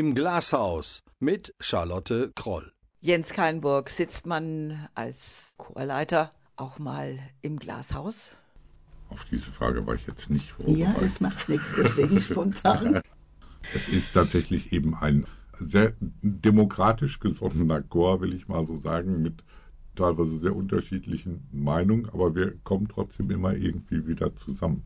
Im 0.01 0.15
Glashaus 0.15 1.03
mit 1.19 1.53
Charlotte 1.59 2.31
Kroll. 2.33 2.71
Jens 3.01 3.33
Keinburg, 3.33 3.91
sitzt 3.91 4.25
man 4.25 4.87
als 4.95 5.53
Chorleiter 5.57 6.31
auch 6.55 6.79
mal 6.79 7.19
im 7.43 7.59
Glashaus? 7.59 8.31
Auf 9.09 9.25
diese 9.25 9.51
Frage 9.51 9.85
war 9.85 9.93
ich 9.93 10.07
jetzt 10.07 10.31
nicht 10.31 10.47
Ja, 10.47 10.55
vorbereitet. 10.55 11.03
es 11.03 11.21
macht 11.21 11.49
nichts, 11.49 11.75
deswegen 11.77 12.19
spontan. 12.23 13.01
Es 13.75 13.87
ist 13.89 14.13
tatsächlich 14.13 14.73
eben 14.73 14.95
ein 14.95 15.27
sehr 15.59 15.93
demokratisch 16.23 17.19
gesonnener 17.19 17.83
Chor, 17.83 18.21
will 18.21 18.33
ich 18.33 18.47
mal 18.47 18.65
so 18.65 18.77
sagen, 18.77 19.21
mit 19.21 19.43
teilweise 19.95 20.35
sehr 20.39 20.55
unterschiedlichen 20.55 21.47
Meinungen, 21.51 22.09
aber 22.09 22.33
wir 22.33 22.57
kommen 22.63 22.87
trotzdem 22.87 23.29
immer 23.29 23.53
irgendwie 23.53 24.07
wieder 24.07 24.35
zusammen. 24.35 24.83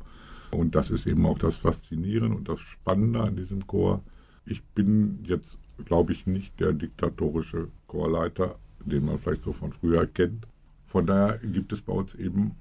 Und 0.52 0.76
das 0.76 0.92
ist 0.92 1.08
eben 1.08 1.26
auch 1.26 1.38
das 1.38 1.56
Faszinierende 1.56 2.36
und 2.36 2.50
das 2.50 2.60
Spannende 2.60 3.22
an 3.22 3.38
diesem 3.38 3.66
Chor. 3.66 4.04
Ich 4.46 4.64
bin 4.64 5.24
jetzt, 5.24 5.58
glaube 5.86 6.14
ich, 6.14 6.28
nicht 6.28 6.60
der 6.60 6.74
diktatorische 6.74 7.70
Chorleiter, 7.88 8.58
den 8.80 9.06
man 9.06 9.20
vielleicht 9.20 9.44
so 9.44 9.52
von 9.52 9.74
früher 9.74 10.06
kennt. 10.06 10.48
Von 10.86 11.08
daher 11.08 11.40
gibt 11.40 11.74
es 11.74 11.82
bei 11.82 11.94
uns 11.94 12.14
eben 12.16 12.56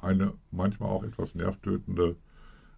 eine 0.00 0.32
manchmal 0.50 0.90
auch 0.90 1.02
etwas 1.02 1.34
nervtötende 1.34 2.16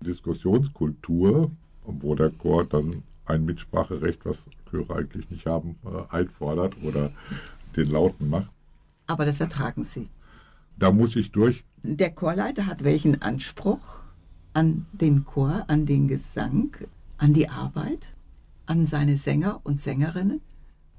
Diskussionskultur, 0.01 1.51
wo 1.85 2.15
der 2.15 2.31
Chor 2.31 2.65
dann 2.65 2.91
ein 3.27 3.45
Mitspracherecht, 3.45 4.25
was 4.25 4.47
Chöre 4.71 4.97
eigentlich 4.97 5.31
nicht 5.31 5.47
haben, 5.47 5.77
äh, 5.85 6.15
einfordert 6.15 6.77
oder 6.83 7.11
den 7.77 7.89
Lauten 7.89 8.31
macht. 8.31 8.51
Aber 9.07 9.25
das 9.25 9.41
ertragen 9.41 9.85
Sie. 9.85 10.09
Da 10.79 10.93
muss 10.93 11.17
ich 11.17 11.33
durch. 11.33 11.65
Der 11.83 12.11
Chorleiter 12.11 12.67
hat 12.67 12.85
welchen 12.85 13.23
Anspruch 13.23 14.03
an 14.53 14.87
den 14.93 15.25
Chor, 15.25 15.65
an 15.69 15.87
den 15.87 16.09
Gesang, 16.09 16.77
an 17.19 17.33
die 17.33 17.49
Arbeit, 17.49 18.16
an 18.67 18.87
seine 18.87 19.17
Sänger 19.17 19.61
und 19.65 19.81
Sängerinnen? 19.81 20.41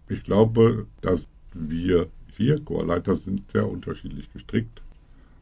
Ich 0.10 0.24
glaube, 0.24 0.88
dass 1.02 1.28
wir 1.54 2.08
vier 2.34 2.60
Chorleiter 2.64 3.16
sind 3.16 3.52
sehr 3.52 3.70
unterschiedlich 3.70 4.32
gestrickt. 4.32 4.82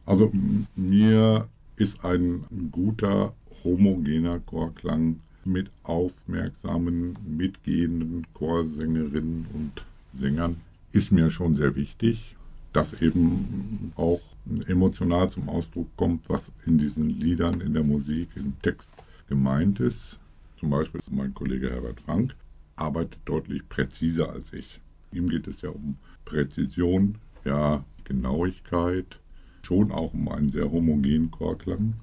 Also 0.04 0.32
mir 0.74 1.48
ist 1.76 2.04
ein 2.04 2.44
guter, 2.70 3.34
homogener 3.64 4.40
Chorklang 4.40 5.20
mit 5.44 5.70
aufmerksamen, 5.82 7.16
mitgehenden 7.24 8.26
Chorsängerinnen 8.34 9.46
und 9.52 9.84
Sängern 10.18 10.56
ist 10.92 11.12
mir 11.12 11.30
schon 11.30 11.54
sehr 11.54 11.76
wichtig, 11.76 12.34
dass 12.72 13.00
eben 13.00 13.92
auch 13.96 14.20
emotional 14.66 15.30
zum 15.30 15.48
Ausdruck 15.48 15.88
kommt, 15.96 16.28
was 16.28 16.50
in 16.66 16.78
diesen 16.78 17.08
Liedern, 17.10 17.60
in 17.60 17.74
der 17.74 17.84
Musik, 17.84 18.28
im 18.36 18.54
Text 18.62 18.92
gemeint 19.28 19.80
ist. 19.80 20.18
Zum 20.56 20.70
Beispiel 20.70 21.00
mein 21.10 21.34
Kollege 21.34 21.70
Herbert 21.70 22.00
Frank 22.00 22.34
arbeitet 22.76 23.18
deutlich 23.24 23.68
präziser 23.68 24.30
als 24.30 24.52
ich. 24.52 24.80
Ihm 25.12 25.28
geht 25.28 25.46
es 25.46 25.62
ja 25.62 25.70
um 25.70 25.96
Präzision, 26.24 27.18
ja, 27.44 27.84
Genauigkeit, 28.04 29.18
schon 29.62 29.92
auch 29.92 30.14
um 30.14 30.28
einen 30.28 30.48
sehr 30.48 30.70
homogenen 30.70 31.30
Chorklang. 31.30 31.94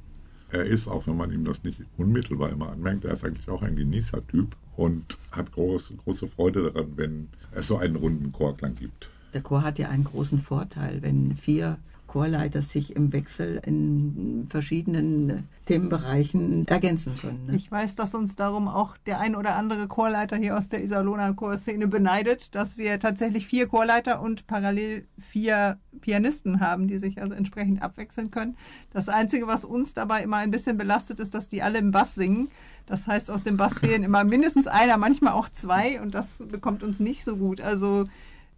Er 0.51 0.65
ist, 0.65 0.87
auch 0.87 1.07
wenn 1.07 1.17
man 1.17 1.31
ihm 1.31 1.45
das 1.45 1.63
nicht 1.63 1.79
unmittelbar 1.97 2.51
immer 2.51 2.69
anmerkt, 2.69 3.05
er 3.05 3.13
ist 3.13 3.23
eigentlich 3.23 3.49
auch 3.49 3.63
ein 3.63 3.75
Genießertyp 3.75 4.55
und 4.75 5.17
hat 5.31 5.51
groß, 5.51 5.93
große 6.03 6.27
Freude 6.27 6.71
daran, 6.71 6.93
wenn 6.95 7.29
es 7.53 7.67
so 7.67 7.77
einen 7.77 7.95
runden 7.95 8.31
Chorklang 8.31 8.75
gibt. 8.75 9.09
Der 9.33 9.41
Chor 9.41 9.63
hat 9.63 9.79
ja 9.79 9.89
einen 9.89 10.03
großen 10.03 10.39
Vorteil, 10.39 11.01
wenn 11.01 11.35
vier 11.35 11.79
Chorleiter 12.13 12.61
sich 12.61 12.95
im 12.95 13.11
Wechsel 13.11 13.59
in 13.65 14.45
verschiedenen 14.47 15.47
Themenbereichen 15.65 16.67
ergänzen 16.67 17.15
können. 17.19 17.47
Ne? 17.47 17.55
Ich 17.55 17.71
weiß, 17.71 17.95
dass 17.95 18.13
uns 18.13 18.35
darum 18.35 18.67
auch 18.67 18.97
der 19.07 19.19
ein 19.19 19.35
oder 19.35 19.55
andere 19.55 19.87
Chorleiter 19.87 20.37
hier 20.37 20.55
aus 20.55 20.69
der 20.69 20.83
Iserlohner 20.83 21.33
Chorszene 21.33 21.87
beneidet, 21.87 22.53
dass 22.53 22.77
wir 22.77 22.99
tatsächlich 22.99 23.47
vier 23.47 23.65
Chorleiter 23.65 24.21
und 24.21 24.45
parallel 24.45 25.07
vier 25.19 25.79
Pianisten 26.01 26.59
haben, 26.59 26.87
die 26.87 26.99
sich 26.99 27.19
also 27.19 27.33
entsprechend 27.33 27.81
abwechseln 27.81 28.29
können. 28.29 28.57
Das 28.91 29.09
Einzige, 29.09 29.47
was 29.47 29.65
uns 29.65 29.95
dabei 29.95 30.21
immer 30.21 30.37
ein 30.37 30.51
bisschen 30.51 30.77
belastet, 30.77 31.19
ist, 31.19 31.33
dass 31.33 31.47
die 31.47 31.63
alle 31.63 31.79
im 31.79 31.89
Bass 31.89 32.13
singen. 32.13 32.49
Das 32.85 33.07
heißt, 33.07 33.31
aus 33.31 33.41
dem 33.41 33.57
Bass 33.57 33.79
fehlen 33.79 34.03
immer 34.03 34.23
mindestens 34.23 34.67
einer, 34.67 34.97
manchmal 34.97 35.33
auch 35.33 35.49
zwei 35.49 35.99
und 35.99 36.13
das 36.13 36.43
bekommt 36.47 36.83
uns 36.83 36.99
nicht 36.99 37.23
so 37.23 37.37
gut. 37.37 37.59
Also 37.59 38.05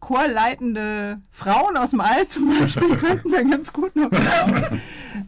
chorleitende 0.06 1.20
Frauen 1.32 1.78
aus 1.78 1.92
dem 1.92 2.00
All 2.00 2.28
zum 2.28 2.48
Beispiel 2.60 2.90
könnten 2.98 3.32
da 3.32 3.42
ganz 3.42 3.74
gut 3.74 3.96
noch. 3.96 4.10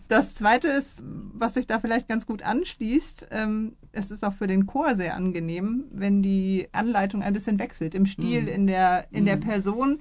Das 0.07 0.35
Zweite 0.35 0.67
ist, 0.67 1.03
was 1.33 1.55
sich 1.55 1.65
da 1.67 1.79
vielleicht 1.79 2.07
ganz 2.07 2.25
gut 2.25 2.43
anschließt, 2.43 3.27
ähm, 3.31 3.75
es 3.91 4.11
ist 4.11 4.23
auch 4.23 4.33
für 4.33 4.47
den 4.47 4.67
Chor 4.67 4.93
sehr 4.95 5.15
angenehm, 5.15 5.85
wenn 5.91 6.21
die 6.21 6.67
Anleitung 6.73 7.23
ein 7.23 7.33
bisschen 7.33 7.57
wechselt, 7.59 7.95
im 7.95 8.05
Stil, 8.05 8.43
Mhm. 8.43 8.47
in, 8.47 8.67
der, 8.67 9.07
in 9.11 9.25
der 9.25 9.37
Mhm. 9.37 9.41
Person. 9.41 9.99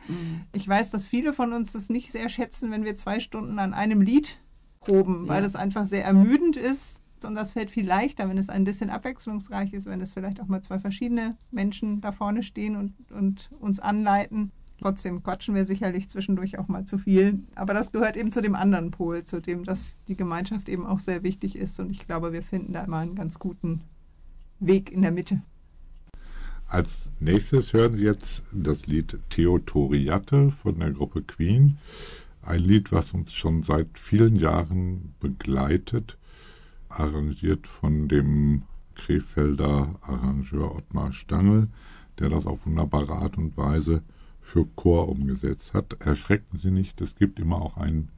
Ich 0.52 0.68
weiß, 0.68 0.90
dass 0.90 1.08
viele 1.08 1.32
von 1.32 1.52
uns 1.52 1.72
das 1.72 1.88
nicht 1.88 2.12
sehr 2.12 2.28
schätzen, 2.28 2.70
wenn 2.70 2.84
wir 2.84 2.96
zwei 2.96 3.18
Stunden 3.20 3.58
an 3.58 3.72
einem 3.74 4.00
Lied 4.02 4.38
proben, 4.80 5.26
weil 5.28 5.40
Ja. 5.40 5.46
es 5.46 5.56
einfach 5.56 5.84
sehr 5.86 6.04
ermüdend 6.04 6.56
ist. 6.56 7.02
Und 7.24 7.34
das 7.34 7.52
fällt 7.52 7.70
viel 7.70 7.86
leichter, 7.86 8.28
wenn 8.28 8.36
es 8.36 8.50
ein 8.50 8.64
bisschen 8.64 8.90
abwechslungsreich 8.90 9.72
ist, 9.72 9.86
wenn 9.86 10.02
es 10.02 10.12
vielleicht 10.12 10.40
auch 10.40 10.46
mal 10.48 10.60
zwei 10.60 10.78
verschiedene 10.78 11.36
Menschen 11.50 12.02
da 12.02 12.12
vorne 12.12 12.42
stehen 12.42 12.76
und, 12.76 12.92
und 13.10 13.48
uns 13.58 13.80
anleiten. 13.80 14.52
Trotzdem 14.80 15.22
quatschen 15.22 15.54
wir 15.54 15.64
sicherlich 15.64 16.08
zwischendurch 16.08 16.58
auch 16.58 16.68
mal 16.68 16.84
zu 16.84 16.98
viel. 16.98 17.40
Aber 17.54 17.72
das 17.72 17.92
gehört 17.92 18.16
eben 18.16 18.30
zu 18.30 18.42
dem 18.42 18.54
anderen 18.54 18.90
Pol, 18.90 19.22
zu 19.22 19.40
dem, 19.40 19.64
dass 19.64 20.02
die 20.04 20.16
Gemeinschaft 20.16 20.68
eben 20.68 20.86
auch 20.86 20.98
sehr 20.98 21.22
wichtig 21.22 21.56
ist. 21.56 21.80
Und 21.80 21.90
ich 21.90 22.06
glaube, 22.06 22.32
wir 22.32 22.42
finden 22.42 22.72
da 22.72 22.84
immer 22.84 22.98
einen 22.98 23.14
ganz 23.14 23.38
guten 23.38 23.80
Weg 24.60 24.92
in 24.92 25.02
der 25.02 25.12
Mitte. 25.12 25.40
Als 26.68 27.10
nächstes 27.20 27.72
hören 27.72 27.92
Sie 27.92 28.02
jetzt 28.02 28.42
das 28.52 28.86
Lied 28.86 29.18
Theotoriate 29.30 30.50
von 30.50 30.78
der 30.78 30.90
Gruppe 30.90 31.22
Queen. 31.22 31.78
Ein 32.42 32.60
Lied, 32.60 32.92
was 32.92 33.12
uns 33.12 33.32
schon 33.32 33.62
seit 33.62 33.98
vielen 33.98 34.36
Jahren 34.36 35.14
begleitet, 35.20 36.18
arrangiert 36.88 37.66
von 37.66 38.08
dem 38.08 38.62
Krefelder 38.94 39.94
Arrangeur 40.02 40.74
Ottmar 40.74 41.12
Stangl, 41.12 41.68
der 42.18 42.30
das 42.30 42.46
auf 42.46 42.66
wunderbare 42.66 43.12
Art 43.12 43.38
und 43.38 43.56
Weise 43.56 44.02
für 44.46 44.64
Chor 44.76 45.08
umgesetzt 45.08 45.74
hat. 45.74 46.00
Erschrecken 46.00 46.56
Sie 46.56 46.70
nicht, 46.70 47.00
es 47.00 47.16
gibt 47.16 47.40
immer 47.40 47.60
auch 47.60 47.76
einen 47.76 48.10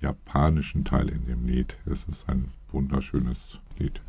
japanischen 0.00 0.84
Teil 0.84 1.08
in 1.08 1.24
dem 1.26 1.46
Lied. 1.46 1.76
Es 1.86 2.04
ist 2.04 2.28
ein 2.28 2.50
wunderschönes 2.70 3.60
Lied. 3.78 4.00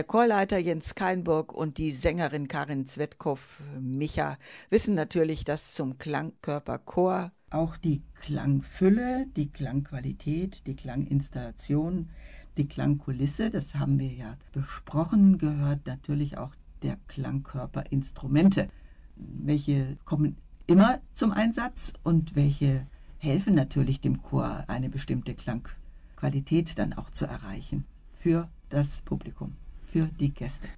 Der 0.00 0.06
Chorleiter 0.06 0.56
Jens 0.56 0.94
Keinburg 0.94 1.52
und 1.52 1.76
die 1.76 1.92
Sängerin 1.92 2.48
Karin 2.48 2.86
Zwetkopf-Micha 2.86 4.38
wissen 4.70 4.94
natürlich, 4.94 5.44
dass 5.44 5.74
zum 5.74 5.98
Klangkörper 5.98 6.78
Chor 6.78 7.32
auch 7.50 7.76
die 7.76 8.00
Klangfülle, 8.14 9.26
die 9.36 9.50
Klangqualität, 9.50 10.66
die 10.66 10.74
Klanginstallation, 10.74 12.08
die 12.56 12.66
Klangkulisse, 12.66 13.50
das 13.50 13.74
haben 13.74 13.98
wir 13.98 14.10
ja 14.10 14.38
besprochen, 14.52 15.36
gehört 15.36 15.86
natürlich 15.86 16.38
auch 16.38 16.54
der 16.82 16.96
Klangkörperinstrumente. 17.06 18.68
Welche 19.16 19.98
kommen 20.06 20.38
immer 20.66 21.00
zum 21.12 21.30
Einsatz 21.30 21.92
und 22.02 22.34
welche 22.36 22.86
helfen 23.18 23.54
natürlich 23.54 24.00
dem 24.00 24.22
Chor, 24.22 24.64
eine 24.66 24.88
bestimmte 24.88 25.34
Klangqualität 25.34 26.78
dann 26.78 26.94
auch 26.94 27.10
zu 27.10 27.26
erreichen 27.26 27.84
für 28.14 28.48
das 28.70 29.02
Publikum, 29.02 29.56
für 29.92 30.06
die 30.18 30.32
Gäste. 30.32 30.68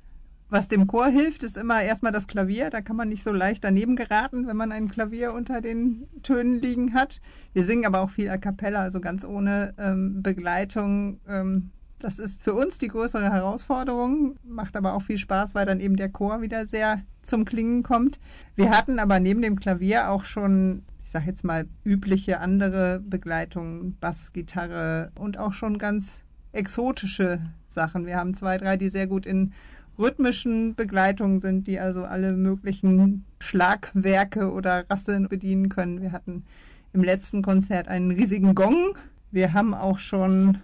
Was 0.53 0.69
dem 0.69 0.87
Chor 0.87 1.09
hilft, 1.09 1.45
ist 1.45 1.57
immer 1.57 1.83
erstmal 1.83 2.13
das 2.13 2.27
Klavier. 2.27 2.69
Da 2.69 2.83
kann 2.83 2.95
man 2.97 3.09
nicht 3.09 3.23
so 3.23 3.33
leicht 3.33 3.65
daneben 3.65 3.97
geraten, 3.97 4.47
wenn 4.47 4.57
man 4.57 4.71
ein 4.71 4.89
Klavier 4.89 5.33
unter 5.33 5.63
den 5.63 6.07
Tönen 6.23 6.61
liegen 6.61 6.93
hat. 6.93 7.23
Wir 7.55 7.65
singen 7.65 7.87
aber 7.87 8.01
auch 8.01 8.11
viel 8.11 8.29
a 8.29 8.37
cappella, 8.37 8.83
also 8.83 9.01
ganz 9.01 9.25
ohne 9.25 9.73
ähm, 9.79 10.23
Begleitung. 10.23 11.21
Ähm, 11.27 11.71
das 11.99 12.19
ist 12.19 12.43
für 12.43 12.53
uns 12.53 12.77
die 12.77 12.89
größere 12.89 13.33
Herausforderung, 13.33 14.37
macht 14.45 14.77
aber 14.77 14.93
auch 14.93 15.01
viel 15.01 15.17
Spaß, 15.17 15.55
weil 15.55 15.65
dann 15.65 15.81
eben 15.81 15.97
der 15.97 16.11
Chor 16.11 16.43
wieder 16.43 16.67
sehr 16.67 17.01
zum 17.23 17.47
Klingen 17.47 17.83
kommt. 17.83 18.19
Wir 18.55 18.71
hatten 18.77 18.99
aber 18.99 19.21
neben 19.21 19.41
dem 19.41 19.59
Klavier 19.59 20.11
auch 20.11 20.27
schon, 20.27 20.83
ich 21.03 21.11
sage 21.11 21.27
jetzt 21.29 21.45
mal, 21.45 21.67
übliche 21.83 22.41
andere 22.41 23.01
Begleitungen, 23.01 23.97
Bass, 24.01 24.35
Gitarre 24.35 25.13
und 25.15 25.39
auch 25.39 25.55
schon 25.55 25.79
ganz 25.79 26.25
exotische 26.53 27.41
Sachen. 27.69 28.07
Wir 28.07 28.17
haben 28.17 28.35
zwei, 28.35 28.59
drei, 28.59 28.77
die 28.77 28.89
sehr 28.89 29.07
gut 29.07 29.27
in 29.27 29.53
rhythmischen 29.99 30.75
Begleitungen 30.75 31.41
sind, 31.41 31.67
die 31.67 31.79
also 31.79 32.05
alle 32.05 32.33
möglichen 32.33 33.25
Schlagwerke 33.39 34.51
oder 34.51 34.89
Rasseln 34.89 35.29
bedienen 35.29 35.69
können. 35.69 36.01
Wir 36.01 36.13
hatten 36.13 36.45
im 36.93 37.03
letzten 37.03 37.43
Konzert 37.43 37.89
einen 37.89 38.11
riesigen 38.11 38.55
Gong. 38.55 38.97
Wir 39.31 39.53
haben 39.53 39.75
auch 39.75 39.99
schon 39.99 40.59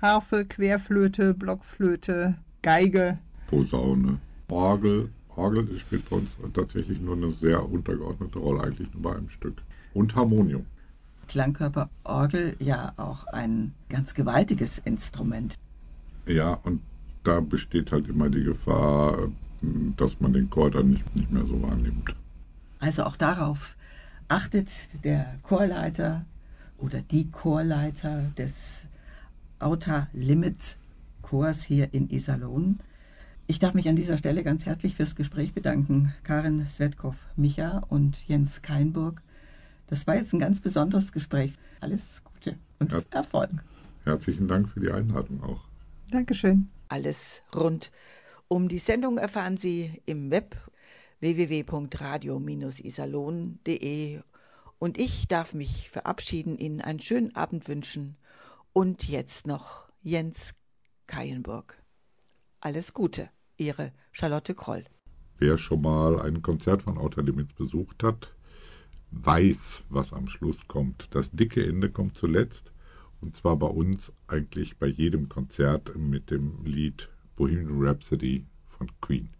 Harfe, 0.00 0.44
Querflöte, 0.44 1.34
Blockflöte, 1.34 2.36
Geige. 2.62 3.18
Posaune, 3.48 4.18
Orgel. 4.48 5.10
Orgel 5.36 5.78
spielt 5.78 6.08
bei 6.10 6.16
uns 6.16 6.36
tatsächlich 6.52 7.00
nur 7.00 7.16
eine 7.16 7.30
sehr 7.32 7.64
untergeordnete 7.64 8.38
Rolle, 8.38 8.64
eigentlich 8.64 8.92
nur 8.92 9.02
bei 9.02 9.16
einem 9.16 9.28
Stück. 9.28 9.62
Und 9.94 10.14
Harmonium. 10.14 10.66
Klangkörperorgel 11.28 12.56
ja 12.58 12.92
auch 12.96 13.26
ein 13.26 13.74
ganz 13.88 14.14
gewaltiges 14.14 14.78
Instrument. 14.78 15.54
Ja, 16.26 16.54
und 16.64 16.80
da 17.24 17.40
besteht 17.40 17.92
halt 17.92 18.08
immer 18.08 18.28
die 18.28 18.42
Gefahr, 18.42 19.28
dass 19.96 20.20
man 20.20 20.32
den 20.32 20.50
Chor 20.50 20.70
dann 20.70 20.90
nicht, 20.90 21.14
nicht 21.14 21.30
mehr 21.30 21.46
so 21.46 21.62
wahrnimmt. 21.62 22.14
Also 22.80 23.04
auch 23.04 23.16
darauf 23.16 23.76
achtet 24.28 24.68
der 25.04 25.34
Chorleiter 25.42 26.24
oder 26.78 27.00
die 27.00 27.30
Chorleiter 27.30 28.30
des 28.36 28.86
Outer 29.58 30.08
Limits 30.12 30.78
Chors 31.22 31.62
hier 31.62 31.92
in 31.92 32.08
Iserlohn. 32.10 32.78
Ich 33.46 33.58
darf 33.58 33.74
mich 33.74 33.88
an 33.88 33.96
dieser 33.96 34.18
Stelle 34.18 34.44
ganz 34.44 34.66
herzlich 34.66 34.94
fürs 34.94 35.16
Gespräch 35.16 35.54
bedanken. 35.54 36.14
Karin 36.22 36.66
Svetkov-Micha 36.68 37.84
und 37.88 38.28
Jens 38.28 38.62
Keinburg. 38.62 39.22
Das 39.88 40.06
war 40.06 40.16
jetzt 40.16 40.34
ein 40.34 40.38
ganz 40.38 40.60
besonderes 40.60 41.12
Gespräch. 41.12 41.54
Alles 41.80 42.22
Gute 42.24 42.58
und 42.78 42.92
ja. 42.92 43.00
Erfolg. 43.10 43.50
Herzlichen 44.04 44.46
Dank 44.48 44.68
für 44.68 44.80
die 44.80 44.90
Einladung 44.90 45.42
auch. 45.42 45.60
Dankeschön. 46.10 46.68
Alles 46.88 47.42
rund 47.54 47.90
um 48.48 48.68
die 48.68 48.78
Sendung 48.78 49.18
erfahren 49.18 49.58
Sie 49.58 50.00
im 50.06 50.30
Web 50.30 50.56
www.radio-isalon.de 51.20 54.20
und 54.78 54.98
ich 54.98 55.28
darf 55.28 55.52
mich 55.52 55.90
verabschieden, 55.90 56.56
Ihnen 56.56 56.80
einen 56.80 57.00
schönen 57.00 57.34
Abend 57.34 57.68
wünschen 57.68 58.16
und 58.72 59.06
jetzt 59.08 59.46
noch 59.46 59.90
Jens 60.02 60.54
Keienburg. 61.06 61.82
Alles 62.60 62.94
Gute, 62.94 63.28
Ihre 63.56 63.92
Charlotte 64.12 64.54
Kroll. 64.54 64.84
Wer 65.38 65.58
schon 65.58 65.82
mal 65.82 66.22
ein 66.22 66.40
Konzert 66.42 66.82
von 66.82 66.96
Outer 66.96 67.22
Limits 67.22 67.52
besucht 67.52 68.02
hat, 68.02 68.34
weiß, 69.10 69.84
was 69.88 70.12
am 70.12 70.28
Schluss 70.28 70.66
kommt. 70.66 71.08
Das 71.10 71.30
dicke 71.30 71.66
Ende 71.66 71.90
kommt 71.90 72.16
zuletzt. 72.16 72.72
Und 73.20 73.34
zwar 73.34 73.56
bei 73.56 73.66
uns 73.66 74.12
eigentlich 74.28 74.76
bei 74.78 74.86
jedem 74.86 75.28
Konzert 75.28 75.96
mit 75.96 76.30
dem 76.30 76.64
Lied 76.64 77.08
Bohemian 77.36 77.82
Rhapsody 77.82 78.46
von 78.68 78.88
Queen. 79.00 79.30